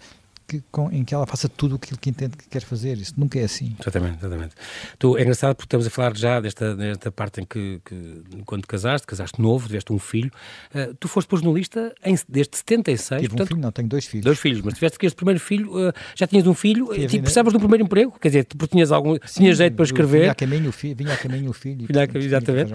[0.48, 2.96] que, com, em que ela faça tudo aquilo que entende que quer fazer.
[2.96, 3.76] Isso nunca é assim.
[3.78, 4.54] Exatamente, exatamente.
[4.98, 8.66] Tu, é engraçado porque estamos a falar já desta, desta parte em que, que quando
[8.66, 10.30] casaste, casaste novo, tiveste um filho.
[10.74, 13.20] Uh, tu foste pôs jornalista em, desde 76.
[13.20, 14.24] Tive portanto, um filho, não, tenho dois filhos.
[14.24, 17.22] Dois filhos, mas tiveste que este primeiro filho, uh, já tinhas um filho, e tipo,
[17.22, 18.18] precisavas de um primeiro emprego?
[18.18, 20.20] Quer dizer, porque tinhas, algum, Sim, tinhas jeito para escrever.
[20.20, 20.96] Vinha a caminho o filho.
[20.96, 22.74] Vinha a caminho o filho vinha a caminho, exatamente.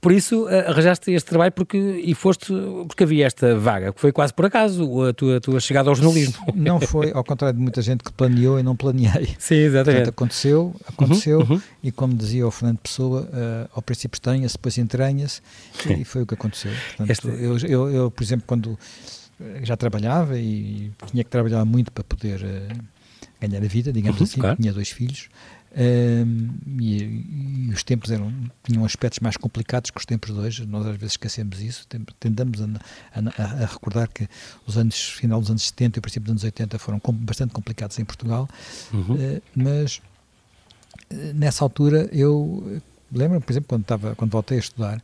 [0.00, 2.52] Por isso uh, arranjaste este trabalho porque, e foste
[2.86, 5.94] porque havia esta vaga, que foi quase por acaso a tua, a tua chegada ao
[5.96, 6.34] jornalismo.
[6.54, 9.34] Não foi, ao contrário de muita gente que planeou e não planeei.
[9.38, 10.04] Sim, exatamente.
[10.04, 11.62] Portanto, aconteceu, aconteceu, uhum, uhum.
[11.82, 15.40] e como dizia o Fernando Pessoa, uh, ao princípio estranha-se, depois entranha-se,
[15.98, 16.72] e foi o que aconteceu.
[16.96, 17.26] Portanto, este...
[17.28, 18.78] eu, eu, eu, por exemplo, quando
[19.40, 22.78] eh, já trabalhava e tinha que trabalhar muito para poder uh,
[23.40, 24.56] ganhar a vida, digamos uhum, assim, claro.
[24.56, 25.28] tinha dois filhos,
[25.76, 27.02] um, e,
[27.68, 30.96] e, os tempos eram, tinham aspectos mais complicados que os tempos de hoje, nós às
[30.96, 31.86] vezes esquecemos isso,
[32.18, 32.66] tendemos a,
[33.14, 34.28] a, a, recordar que
[34.66, 37.98] os anos, final dos anos 70 e o princípio dos anos 80 foram bastante complicados
[37.98, 38.48] em Portugal,
[38.92, 39.14] uhum.
[39.14, 40.00] uh, mas
[41.10, 42.80] uh, nessa altura eu
[43.12, 45.02] lembro, por exemplo, quando, estava, quando voltei a estudar,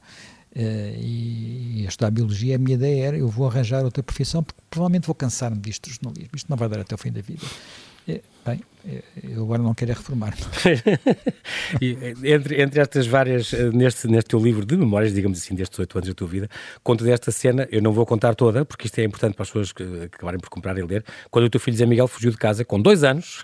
[0.57, 4.61] e, e, a estudar Biologia, a minha ideia era eu vou arranjar outra profissão porque
[4.71, 7.45] provavelmente vou cansar-me disto do jornalismo, isto não vai dar até o fim da vida.
[8.07, 10.35] É, bem, é, eu agora não quero é reformar.
[12.23, 15.97] entre, entre estas várias, eh, neste, neste teu livro de memórias, digamos assim, destes oito
[15.97, 16.51] anos da tua vida,
[16.83, 19.73] conta desta cena, eu não vou contar toda, porque isto é importante para as pessoas
[19.73, 22.63] que acabarem por comprar e ler, quando o teu filho Zé Miguel fugiu de casa
[22.63, 23.43] com dois anos,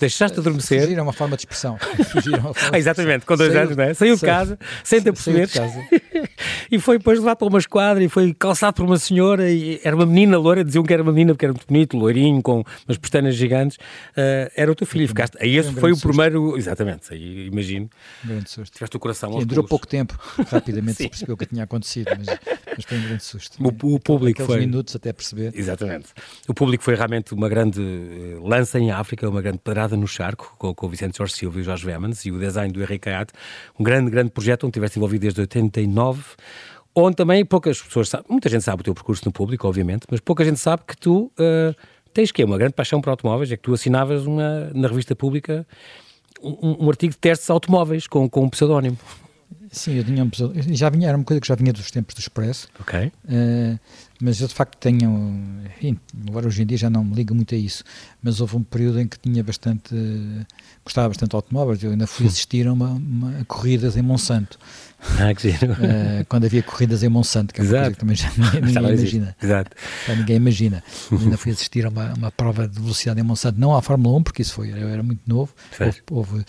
[0.00, 0.80] Deixaste adormecer.
[0.82, 1.78] Fugir é uma forma de expressão.
[2.00, 3.94] É forma ah, exatamente, com dois saiu, anos, não é?
[3.94, 5.48] Saiu de casa, sem ter perceber.
[6.70, 9.94] e foi depois levar para uma esquadra e foi calçado por uma senhora e era
[9.94, 12.98] uma menina loura, diziam que era uma menina porque era muito bonito, loirinho, com umas
[12.98, 13.76] pestanas gigantes.
[13.76, 15.36] Uh, era o teu filho e ficaste.
[15.40, 16.56] Aí esse foi o primeiro.
[16.56, 17.88] Exatamente, aí imagino.
[18.24, 18.72] Um grande susto.
[18.74, 20.18] Tiveste o coração Sim, durou pouco tempo,
[20.48, 22.26] rapidamente se percebeu o que tinha acontecido, mas,
[22.76, 23.58] mas foi um grande susto.
[23.62, 24.60] O, o público foi.
[24.60, 25.52] minutos até perceber.
[25.54, 26.08] Exatamente.
[26.48, 30.54] O público foi realmente uma grande eh, lança em África, uma grande pedrada no charco,
[30.58, 33.08] com, com o Vicente Jorge Silva e o Jorge Vemans, e o design do Henrique
[33.08, 33.32] Ayat,
[33.78, 36.22] um grande, grande projeto onde estiveste envolvido desde 89,
[36.94, 40.20] onde também poucas pessoas sabem, muita gente sabe o teu percurso no público, obviamente, mas
[40.20, 41.74] pouca gente sabe que tu uh,
[42.12, 45.14] tens que é uma grande paixão por automóveis, é que tu assinavas uma, na revista
[45.14, 45.66] pública
[46.42, 48.98] um, um artigo de testes automóveis com, com um pseudónimo.
[49.70, 52.14] Sim, eu tinha um pseudónimo, já vinha, era uma coisa que já vinha dos tempos
[52.14, 52.68] do Expresso.
[52.80, 53.12] Ok.
[53.24, 53.78] Uh,
[54.20, 55.32] mas eu de facto tenho,
[55.78, 57.82] enfim, agora hoje em dia já não me ligo muito a isso,
[58.22, 59.94] mas houve um período em que tinha bastante,
[60.84, 64.58] gostava bastante de automóveis, eu ainda fui assistir a, uma, uma corridas em Monsanto.
[65.18, 65.72] Ah, que giro.
[65.72, 67.82] Uh, quando havia corridas em Monsanto, que é uma Exato.
[67.82, 69.36] coisa que também já ninguém, ninguém imagina.
[69.42, 69.70] Exato.
[70.06, 70.84] Já ninguém imagina.
[71.10, 74.22] ainda fui assistir a uma, uma prova de velocidade em Monsanto, não à Fórmula 1,
[74.22, 76.44] porque isso foi, eu era muito novo, houve, houve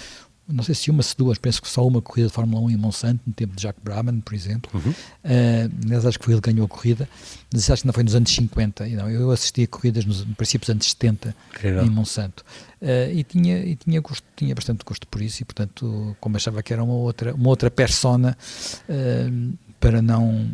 [0.52, 2.78] não sei se uma, se duas, penso que só uma corrida de Fórmula 1 em
[2.78, 4.70] Monsanto, no tempo de Jack Brabham, por exemplo.
[4.74, 4.92] Uhum.
[4.92, 7.08] Uh, acho que foi ele que ganhou a corrida,
[7.52, 8.88] mas acho que não foi nos anos 50.
[8.88, 11.84] E não, eu assisti a corridas nos, no princípio dos anos 70 Incrível.
[11.84, 12.44] em Monsanto.
[12.82, 16.62] Uh, e tinha, e tinha, gosto, tinha bastante gosto por isso, e portanto, como achava
[16.64, 18.38] que era uma outra, uma outra persona,
[18.90, 20.50] uh, para não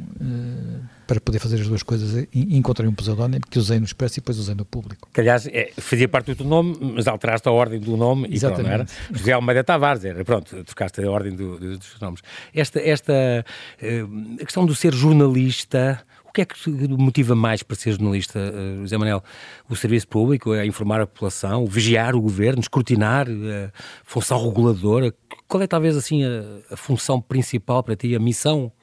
[1.07, 4.37] para poder fazer as duas coisas, encontrei um pseudónimo que usei no Expresso e depois
[4.37, 5.09] usei no público.
[5.13, 8.37] Que, aliás, é, fazia parte do teu nome, mas alteraste a ordem do nome e
[8.39, 8.85] pronto, não era?
[9.11, 12.21] José Almeida Tavares, era, pronto, trocaste a ordem do, do, dos nomes.
[12.53, 13.13] Esta, esta
[13.81, 17.91] uh, a questão do ser jornalista, o que é que te motiva mais para ser
[17.91, 19.23] jornalista, uh, José Manel?
[19.69, 23.71] O serviço público, a informar a população, vigiar o governo, escrutinar, a
[24.03, 25.13] função reguladora?
[25.47, 28.73] Qual é talvez assim a, a função principal para ti, a missão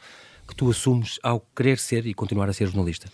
[0.47, 3.09] que tu assumes ao querer ser e continuar a ser jornalista?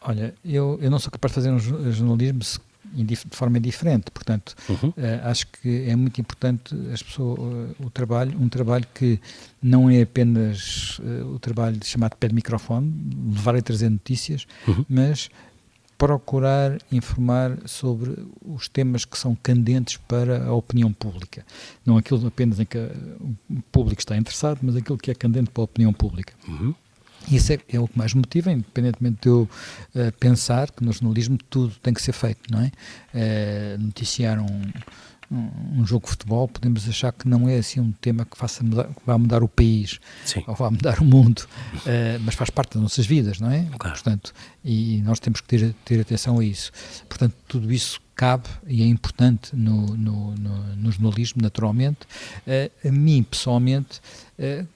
[0.00, 2.40] Olha, eu, eu não sou capaz de fazer um jornalismo
[2.92, 4.90] de forma diferente, portanto, uhum.
[4.90, 9.18] uh, acho que é muito importante as pessoas, uh, o trabalho, um trabalho que
[9.62, 12.92] não é apenas uh, o trabalho chamado pé de microfone,
[13.32, 14.84] levar e trazer notícias, uhum.
[14.88, 15.30] mas
[15.96, 21.44] procurar informar sobre os temas que são candentes para a opinião pública.
[21.84, 25.62] Não aquilo apenas em que o público está interessado, mas aquilo que é candente para
[25.62, 26.34] a opinião pública.
[26.46, 26.74] Uhum.
[27.30, 29.48] Isso é, é, o que mais motiva, independentemente de eu
[29.94, 32.70] uh, pensar que no jornalismo tudo tem que ser feito, não é?
[33.14, 34.62] Uh, noticiar um,
[35.34, 38.84] um, jogo de futebol, podemos achar que não é assim um tema que, faça mudar,
[38.84, 40.44] que vá mudar o país Sim.
[40.46, 43.66] ou vá mudar o mundo, uh, mas faz parte das nossas vidas, não é?
[43.78, 43.94] Claro.
[43.94, 44.32] Portanto,
[44.64, 46.72] e nós temos que ter, ter atenção a isso.
[47.08, 52.00] Portanto, tudo isso cabe e é importante no, no, no, no jornalismo, naturalmente.
[52.46, 54.00] Uh, a mim, pessoalmente,
[54.38, 54.66] uh,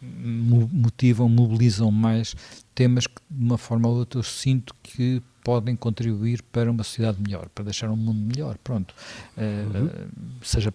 [0.00, 2.34] motivam, mobilizam mais
[2.74, 7.18] temas que, de uma forma ou outra, eu sinto que podem contribuir para uma sociedade
[7.20, 8.94] melhor, para deixar um mundo melhor, pronto.
[9.36, 9.90] Uh, uhum.
[10.42, 10.72] seja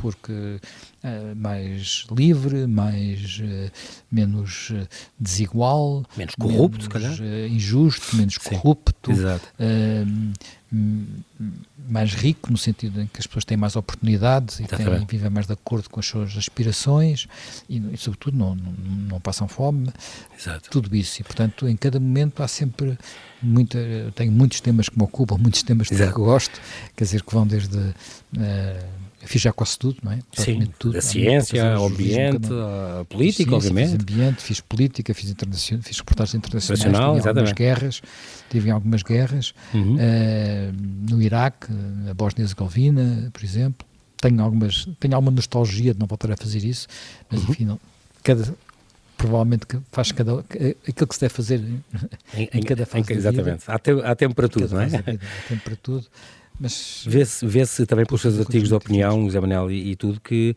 [0.00, 3.70] porque uh, mais livre, mais uh,
[4.10, 4.72] menos
[5.18, 9.12] desigual, menos corrupto, menos, se calhar, injusto, menos Sim, corrupto,
[11.88, 15.46] mais rico no sentido em que as pessoas têm mais oportunidades e têm, vivem mais
[15.46, 17.26] de acordo com as suas aspirações
[17.68, 18.72] e, e sobretudo não, não,
[19.08, 19.92] não, passam fome,
[20.38, 20.70] Exato.
[20.70, 21.20] tudo isso.
[21.20, 22.96] E portanto em cada momento há sempre
[23.42, 23.78] muita,
[24.14, 26.60] tenho muitos temas que me ocupam, muitos temas que gosto,
[26.94, 30.18] quer dizer que vão desde uh, fiz já quase tudo, não é?
[30.32, 30.94] Sim, tudo.
[30.94, 33.90] da ciência, ao ambiente, a política, obviamente.
[33.90, 38.02] Fiz ambiente, fiz política, fiz, internacional, fiz reportagens internacionais, tive em algumas guerras,
[38.50, 39.96] tive algumas guerras, uhum.
[39.96, 43.86] uh, no Iraque, na Bósnia-Herzegovina, por exemplo.
[44.20, 46.86] Tenho, algumas, tenho alguma nostalgia de não voltar a fazer isso,
[47.30, 47.50] mas uhum.
[47.50, 47.80] enfim, não,
[48.22, 48.54] cada,
[49.16, 51.60] provavelmente faz cada, aquilo que se deve fazer
[52.34, 54.86] em, em cada fase em, Exatamente, há, te, há tempo para tudo, não é?
[54.86, 56.06] Vida, há tempo para tudo.
[56.60, 60.54] Mas vê-se vê também pelos seus artigos de opinião, José Manel, e, e, tudo, que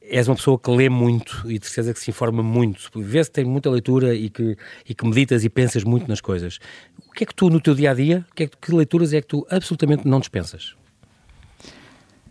[0.00, 2.90] és uma pessoa que lê muito e de certeza que se informa muito.
[2.96, 4.56] Vê-se que tem muita leitura e que,
[4.88, 6.58] e que meditas e pensas muito nas coisas.
[7.06, 9.12] O que é que tu, no teu dia a dia, que, é que, que leituras
[9.12, 10.74] é que tu absolutamente não dispensas?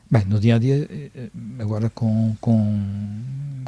[0.09, 0.87] Bem, no dia a dia,
[1.59, 2.79] agora com, com,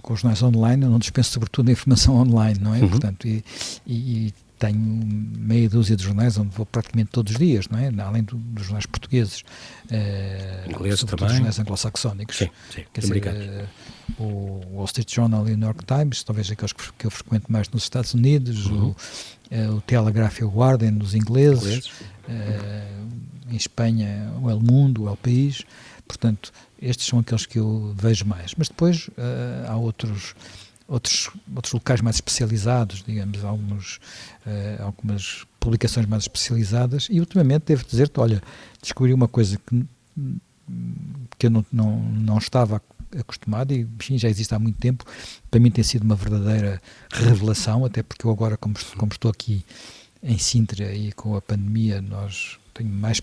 [0.02, 2.80] com os jornais online, eu não dispenso sobretudo a informação online, não é?
[2.80, 2.90] Uhum.
[2.90, 3.44] Portanto, e,
[3.86, 4.34] e,
[4.66, 7.92] tenho meia dúzia de jornais onde vou praticamente todos os dias, não é?
[8.02, 9.42] Além do, dos jornais portugueses.
[9.86, 11.28] Uh, Ingleses também.
[11.28, 12.38] Os jornais anglo-saxónicos.
[12.38, 13.68] Sim, sim, Quer dizer,
[14.20, 17.52] uh, o Wall Street Journal e o New York Times, talvez aqueles que eu frequento
[17.52, 18.96] mais nos Estados Unidos, uhum.
[19.52, 21.92] o, uh, o Telegraph e o Guardian nos ingleses,
[22.28, 22.88] ingleses.
[23.50, 25.64] em Espanha o El Mundo, o El País,
[26.08, 26.52] portanto,
[26.82, 28.54] estes são aqueles que eu vejo mais.
[28.58, 29.10] Mas depois
[29.68, 30.36] há outros
[30.88, 34.00] outros, outros locais mais especializados, digamos, alguns,
[34.46, 38.42] uh, algumas publicações mais especializadas, e ultimamente devo dizer-te, olha,
[38.82, 39.86] descobri uma coisa que,
[41.38, 42.82] que eu não, não, não estava
[43.18, 45.06] acostumado e enfim, já existe há muito tempo,
[45.50, 49.66] para mim tem sido uma verdadeira revelação, até porque eu agora, como, como estou aqui
[50.22, 53.22] em Sintra e com a pandemia, nós tenho mais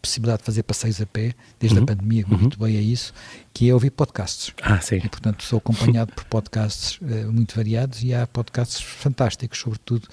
[0.00, 1.84] possibilidade de fazer passeios a pé, desde uhum.
[1.84, 2.38] a pandemia, uhum.
[2.38, 3.12] muito bem a isso,
[3.52, 4.52] que é ouvir podcasts.
[4.62, 4.96] Ah, sim.
[4.96, 10.06] E, portanto, sou acompanhado por podcasts uh, muito variados e há podcasts fantásticos, sobretudo.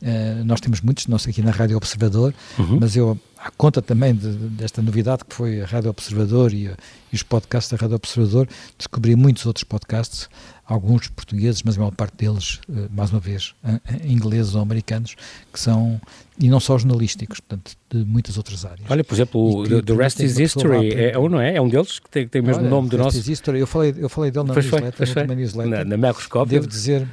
[0.00, 2.78] Uh, nós temos muitos, nós aqui na Rádio Observador, uhum.
[2.80, 7.14] mas eu, à conta também de, desta novidade que foi a Rádio Observador e, e,
[7.14, 10.30] os podcasts da Rádio Observador, descobri muitos outros podcasts,
[10.64, 13.54] alguns portugueses, mas a maior parte deles, uh, mais uma vez,
[14.02, 15.14] ingleses ou americanos,
[15.52, 16.00] que são,
[16.40, 18.86] e não só jornalísticos, portanto, de muitas outras áreas.
[18.88, 21.56] Olha, por exemplo, o The Rest is History é um, não é?
[21.56, 23.18] É um deles que tem, tem o mesmo Olha, nome do nosso.
[23.18, 25.84] Is History, eu falei, eu falei dele na pois newsletter, foi, na newsletter.
[25.84, 27.06] Na, na Devo dizer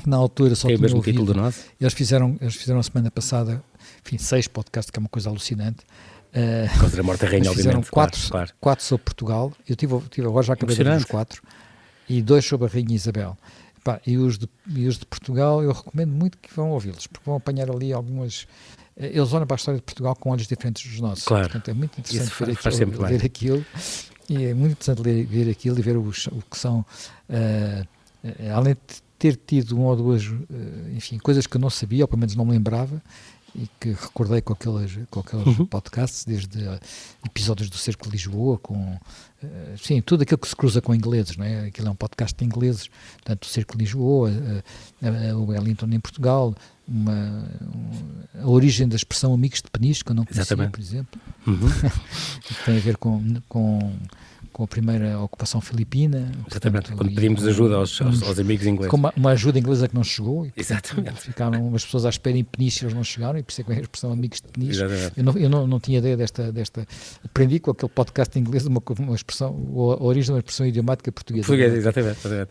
[0.00, 1.64] que na altura só tem o mesmo título do nosso.
[1.80, 3.62] Eles fizeram, eles fizeram a semana passada,
[4.04, 5.84] enfim, seis podcasts, que é uma coisa alucinante.
[6.30, 7.90] Uh, Contra a Morte da Rainha, obviamente.
[7.90, 8.52] Quatro, claro, claro.
[8.60, 9.52] quatro sobre Portugal.
[9.68, 11.42] Eu tive, tive agora já acabei de ver os quatro.
[12.08, 13.36] E dois sobre a Rainha Isabel.
[13.82, 17.24] Pá, e, os de, e os de Portugal eu recomendo muito que vão ouvi-los, porque
[17.24, 18.46] vão apanhar ali algumas
[19.00, 21.24] eh, eles olham para a história de Portugal com olhos diferentes dos nossos.
[21.24, 21.44] Claro.
[21.44, 23.66] Portanto, é muito interessante ver, aquilo, ver aquilo.
[24.28, 26.84] E é muito interessante ler, ver aquilo e ver os, o que são.
[27.28, 27.86] Uh,
[28.54, 30.36] além de ter tido uma ou duas, uh,
[30.96, 33.02] enfim, coisas que eu não sabia, ou pelo menos não me lembrava,
[33.54, 35.66] e que recordei com aqueles, com aqueles uhum.
[35.66, 36.80] podcasts, desde uh,
[37.26, 41.36] episódios do Cerco de Lisboa, com uh, sim, tudo aquilo que se cruza com ingleses,
[41.36, 41.66] não é?
[41.66, 44.30] Aquilo é um podcast de ingleses, portanto, o Cerco de Lisboa,
[45.36, 46.54] o Wellington em Portugal,
[46.88, 47.46] uma,
[48.42, 50.72] a origem da expressão amigos de Peniche, que eu não conhecia, Exatamente.
[50.72, 51.68] por exemplo, uhum.
[52.64, 53.92] tem a ver com, com
[54.60, 56.30] com a primeira ocupação filipina.
[56.46, 58.90] Exatamente, portanto, quando pedimos ajuda aos, aos, aos, amigos ingleses.
[58.90, 60.44] Com uma, uma, ajuda inglesa que não chegou.
[60.44, 61.20] E, portanto, Exatamente.
[61.22, 63.72] Ficaram as pessoas à espera em Peniche, eles não chegaram, e por isso é que
[63.72, 64.82] a expressão amigos de Peniche.
[64.82, 65.12] Exatamente.
[65.16, 66.86] Eu, não, eu não, não tinha ideia desta, desta...
[67.24, 71.46] Aprendi com aquele podcast inglês uma, uma expressão, a origem de uma expressão idiomática portuguesa.
[71.46, 72.50] Portuguesa, exatamente, exatamente.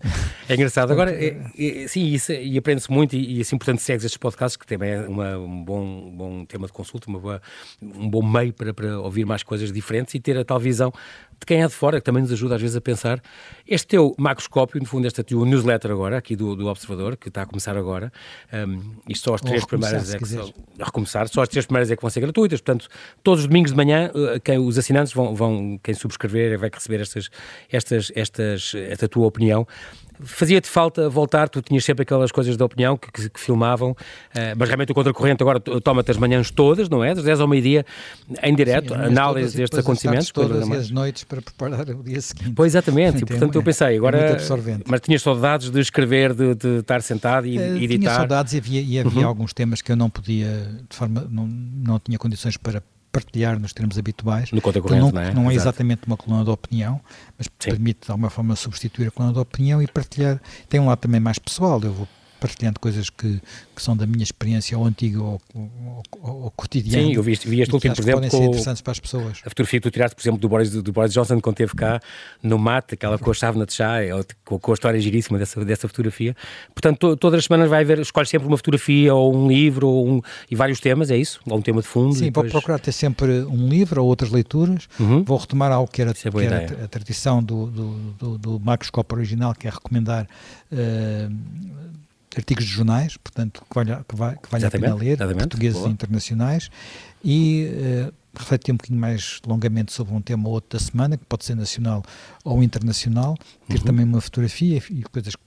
[0.50, 0.92] É engraçado.
[0.92, 4.58] Agora, é, é, sim, isso, e aprende-se muito, e, e assim, portanto, segues estes podcasts,
[4.58, 7.40] que também é uma, um, bom, bom tema de consulta, uma boa,
[7.80, 10.92] um bom meio para, para ouvir mais coisas diferentes e ter a tal visão
[11.40, 13.22] de quem é de fora, que também nos ajuda às vezes a pensar.
[13.66, 17.44] Este teu macroscópio, no fundo, esta tua newsletter agora, aqui do, do Observador, que está
[17.44, 18.12] a começar agora,
[18.68, 20.26] um, isto só as três primeiras é que
[20.78, 22.88] recomeçar, só as três primeiras é que vão ser gratuitas, portanto,
[23.24, 27.02] todos os domingos de manhã, uh, quem, os assinantes vão, vão, quem subscrever vai receber
[27.02, 27.30] estas,
[27.72, 29.66] estas, estas, esta tua opinião
[30.22, 33.96] fazia-te falta voltar, tu tinhas sempre aquelas coisas da opinião que, que, que filmavam, uh,
[34.58, 37.14] mas realmente o Contracorrente agora toma-te as manhãs todas, não é?
[37.14, 37.86] Das 10 ao meio-dia,
[38.44, 40.32] em direto, Sim, análise destes acontecimentos.
[40.32, 42.54] todas e as noites para preparar o dia seguinte.
[42.56, 44.18] Pois, exatamente, e portanto eu pensei, agora...
[44.18, 44.38] É
[44.86, 47.98] mas tinhas saudades de escrever, de, de estar sentado e uh, editar?
[47.98, 49.28] Tinha saudades e havia, e havia uhum.
[49.28, 53.74] alguns temas que eu não podia, de forma, não, não tinha condições para partilhar nos
[53.74, 54.52] termos habituais.
[54.52, 55.34] No conta corrente, não, não é?
[55.34, 57.02] Não é exatamente uma coluna de opinião,
[57.38, 57.72] mas Sim.
[57.72, 60.40] permite de alguma forma substituir a coluna de opinião e partilhar.
[60.68, 62.08] Tem um lado também mais pessoal, eu vou
[62.40, 63.42] partilhando coisas que,
[63.76, 67.08] que são da minha experiência ou antiga ou, ou, ou, ou cotidiana.
[67.08, 69.40] Sim, eu vi, vi este último, por exemplo, podem ser interessantes para as pessoas.
[69.46, 72.00] A fotografia que tu tiraste, por exemplo, do Boris, do Boris Johnson quando esteve cá
[72.42, 73.98] no mate, aquela com a chávena de chá,
[74.46, 76.36] com, com a história giríssima dessa, dessa fotografia.
[76.74, 80.08] Portanto, to, todas as semanas vai haver, escolhes sempre uma fotografia ou um livro ou
[80.08, 81.40] um, e vários temas, é isso?
[81.48, 82.16] Ou um tema de fundo?
[82.16, 82.52] Sim, depois...
[82.52, 84.88] vou procurar ter sempre um livro ou outras leituras.
[85.00, 85.24] Uhum.
[85.24, 88.60] Vou retomar algo que era, é que era a, a tradição do, do, do, do
[88.60, 90.28] Macroscope original, que é recomendar
[90.72, 91.36] uh,
[92.36, 95.90] artigos de jornais, portanto, que vale, que vale, que vale a pena ler, portugueses Boa.
[95.90, 96.70] e internacionais,
[97.24, 97.70] e
[98.08, 101.46] uh, refletir um bocadinho mais longamente sobre um tema ou outro da semana, que pode
[101.46, 102.04] ser nacional
[102.44, 103.84] ou internacional, ter uhum.
[103.84, 105.42] também uma fotografia e coisas que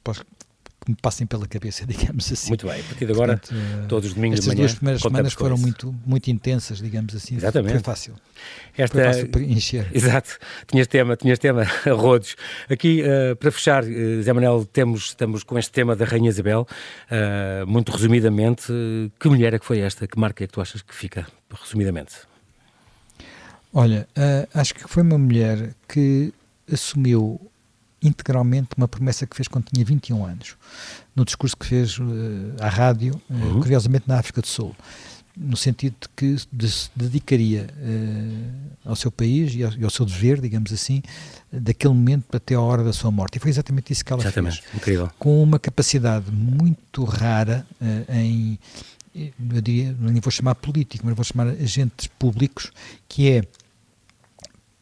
[0.84, 2.48] que me passem pela cabeça, digamos assim.
[2.48, 4.64] Muito bem, a partir de agora, Portanto, eh, todos os domingos de manhã.
[4.64, 7.36] Estas duas primeiras semanas foram muito, muito intensas, digamos assim.
[7.36, 7.72] Exatamente.
[7.74, 8.14] Foi fácil.
[8.76, 8.98] Esta...
[8.98, 9.88] Foi fácil para encher.
[9.94, 10.38] Exato.
[10.66, 12.36] Tinhas tema, tinhas tema a rodos.
[12.68, 16.66] Aqui, uh, para fechar, uh, Zé Manel, temos, estamos com este tema da Rainha Isabel.
[17.10, 18.72] Uh, muito resumidamente,
[19.18, 20.06] que mulher é que foi esta?
[20.06, 21.26] Que marca é que tu achas que fica,
[21.62, 22.14] resumidamente?
[23.72, 24.06] Olha,
[24.52, 26.32] acho que foi uma mulher que
[26.70, 27.40] assumiu
[28.02, 30.56] integralmente uma promessa que fez quando tinha 21 anos,
[31.14, 32.04] no discurso que fez uh,
[32.60, 33.60] à rádio, uh, uhum.
[33.60, 34.74] curiosamente na África do Sul,
[35.36, 36.38] no sentido de que
[36.68, 41.02] se dedicaria uh, ao seu país e ao, e ao, seu dever, digamos assim,
[41.50, 43.36] daquele momento até a hora da sua morte.
[43.36, 44.60] E foi exatamente isso que ela exatamente.
[44.62, 44.74] fez.
[44.74, 45.10] Incrível.
[45.18, 47.66] Com uma capacidade muito rara
[48.08, 48.58] em,
[49.14, 52.72] eu diria, não vou chamar político, mas vou chamar agentes públicos,
[53.08, 53.42] que é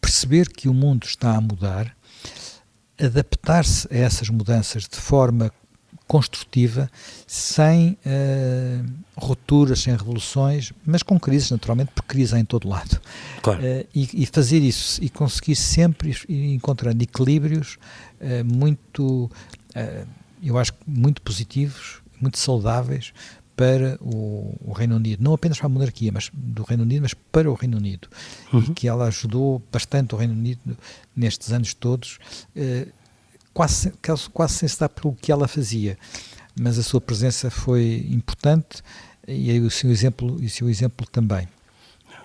[0.00, 1.94] perceber que o mundo está a mudar
[3.02, 5.52] adaptar-se a essas mudanças de forma
[6.10, 6.90] construtiva,
[7.24, 8.84] sem uh,
[9.16, 13.00] rupturas, sem revoluções, mas com crises, naturalmente, porque crise há em todo lado.
[13.40, 13.60] Claro.
[13.60, 17.78] Uh, e, e, fazer isso e conseguir sempre ir encontrando equilíbrios
[18.20, 19.30] uh, muito,
[20.42, 23.12] eu acho muito positivos, muito saudáveis
[23.60, 27.12] para o, o, Reino Unido, não apenas para a monarquia, mas do Reino Unido, mas
[27.12, 28.08] para o Reino Unido,
[28.50, 28.60] uhum.
[28.60, 30.74] e que ela ajudou bastante o Reino Unido
[31.14, 32.18] nestes anos todos,
[32.56, 32.88] eh,
[33.52, 33.92] quase,
[34.32, 35.98] quase sem se dar pelo que ela fazia,
[36.58, 38.82] mas a sua presença foi importante
[39.28, 41.46] e o seu exemplo, e o seu exemplo também.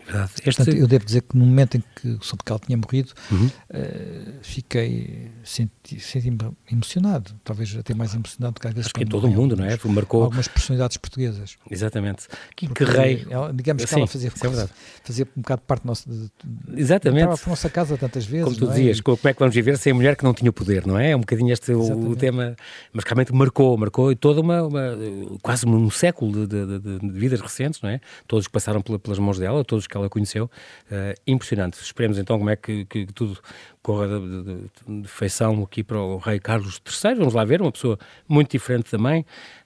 [0.07, 0.43] Este...
[0.43, 3.47] Portanto, eu devo dizer que no momento em que soube que ela tinha morrido, uhum.
[3.47, 6.31] uh, fiquei senti, senti
[6.71, 8.87] emocionado, talvez até mais emocionado do que às vezes.
[8.87, 9.77] Acho que em todo o mundo, não é?
[9.85, 11.57] Marcou algumas personalidades portuguesas.
[11.69, 12.27] Exatamente.
[12.55, 13.25] Que, que rei.
[13.29, 14.67] Ela, digamos que Sim, ela fazia, é
[15.03, 16.09] fazia um bocado parte do nosso.
[16.09, 16.31] De,
[16.75, 17.31] Exatamente.
[17.31, 18.45] Estava a nossa casa tantas vezes.
[18.45, 18.73] Como tu é?
[18.73, 21.11] dizias, como é que vamos viver sem a mulher que não tinha poder, não é?
[21.11, 22.55] É um bocadinho este o, o, tema,
[22.93, 24.97] mas realmente marcou, marcou toda uma, uma
[25.41, 27.99] quase um século de, de, de, vidas recentes, não é?
[28.27, 30.45] Todos que passaram pelas mãos dela, todos que ela conheceu.
[30.91, 31.81] Uh, impressionante.
[31.81, 33.39] Esperemos então como é que, que, que tudo
[33.81, 37.15] corra de, de, de, feição aqui para o rei Carlos III.
[37.15, 39.21] Vamos lá ver, uma pessoa muito diferente também.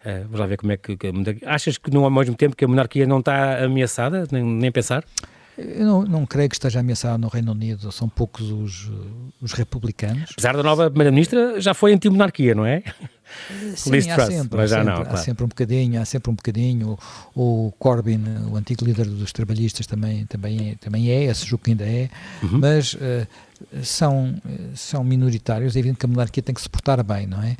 [0.05, 1.11] Uh, vamos lá ver como é que, que
[1.45, 5.03] Achas que não ao mesmo tempo que a monarquia não está ameaçada, nem, nem pensar?
[5.57, 8.89] Eu não, não, creio que esteja ameaçada no Reino Unido, são poucos os,
[9.41, 10.29] os republicanos.
[10.31, 12.81] Apesar da nova Primeira-Ministra, já foi anti-monarquia, não é?
[13.75, 15.13] Sim, há Truss, sempre, mas já sempre, não, claro.
[15.13, 16.97] há sempre um bocadinho, há sempre um bocadinho.
[17.35, 18.21] O, o, Corbyn,
[18.51, 22.09] o antigo líder dos trabalhistas, também, também, é, também é, esse que ainda é,
[22.43, 22.59] uhum.
[22.59, 23.27] mas uh,
[23.83, 24.35] são,
[24.75, 25.75] são minoritários.
[25.75, 27.57] É evidente que a monarquia tem que se portar bem, não é?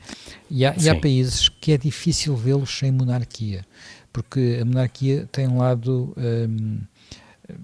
[0.49, 3.65] E há, e há países que é difícil vê-los sem monarquia,
[4.11, 6.13] porque a monarquia tem um lado.
[6.17, 6.79] Um,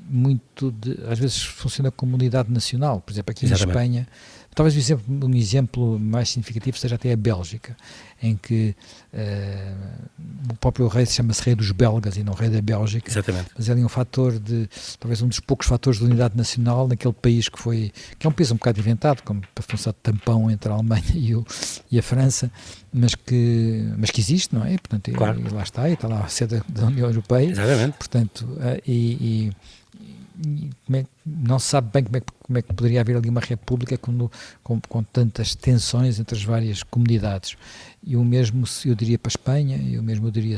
[0.10, 3.76] muito de, às vezes funciona como unidade nacional, por exemplo aqui Exatamente.
[3.76, 4.08] na Espanha
[4.56, 7.76] Talvez um exemplo, um exemplo mais significativo seja até a Bélgica,
[8.24, 8.74] em que
[9.14, 13.12] uh, o próprio rei chama-se rei dos belgas e não rei da Bélgica.
[13.12, 13.50] Exatamente.
[13.56, 17.14] Mas ele é um fator de, talvez um dos poucos fatores de unidade nacional naquele
[17.14, 20.50] país que foi, que é um país um bocado inventado, como para funcionar de tampão
[20.50, 21.46] entre a Alemanha e, o,
[21.92, 22.50] e a França,
[22.94, 24.78] mas que, mas que existe, não é?
[24.78, 25.38] Portanto, claro.
[25.38, 27.50] e, e lá está, e está lá a sede da União Europeia.
[27.50, 27.98] Exatamente.
[27.98, 29.52] Portanto, uh, e,
[30.42, 33.02] e, e como é não se sabe bem como é, que, como é que poderia
[33.02, 34.30] haver ali uma república com,
[34.64, 37.58] com, com tantas tensões entre as várias comunidades.
[38.04, 40.58] E o mesmo eu diria para a Espanha, e o mesmo eu diria,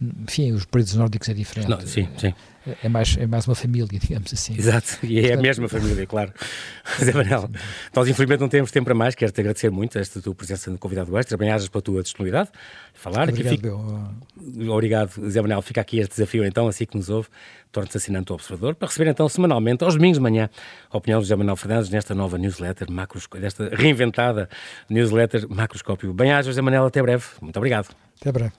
[0.00, 1.68] enfim, os países nórdicos é diferente.
[1.68, 2.32] Não, sim, sim.
[2.66, 4.56] É, é mais, é mais uma família, digamos assim.
[4.56, 6.32] Exato, e é a mesma família, claro.
[7.04, 7.50] Zé Manel,
[7.94, 11.16] nós infelizmente não temos tempo para mais, quero-te agradecer muito esta tua presença no convidado
[11.18, 12.50] extra, bem ajas pela tua disponibilidade,
[12.94, 13.28] falar.
[13.28, 13.74] Obrigado, fica...
[14.72, 17.28] Obrigado, Zé Manel, fica aqui este desafio então, assim que nos ouve,
[17.70, 20.48] torne-se assinante do Observador, para receber então semanalmente, aos domingos de manhã,
[20.90, 22.88] a opinião do José Manuel Fernandes nesta nova newsletter,
[23.40, 24.48] desta reinventada
[24.88, 26.12] newsletter Macroscópio.
[26.12, 27.24] Bem-aja, José Manel, até breve.
[27.40, 27.88] Muito obrigado.
[28.20, 28.52] Até breve.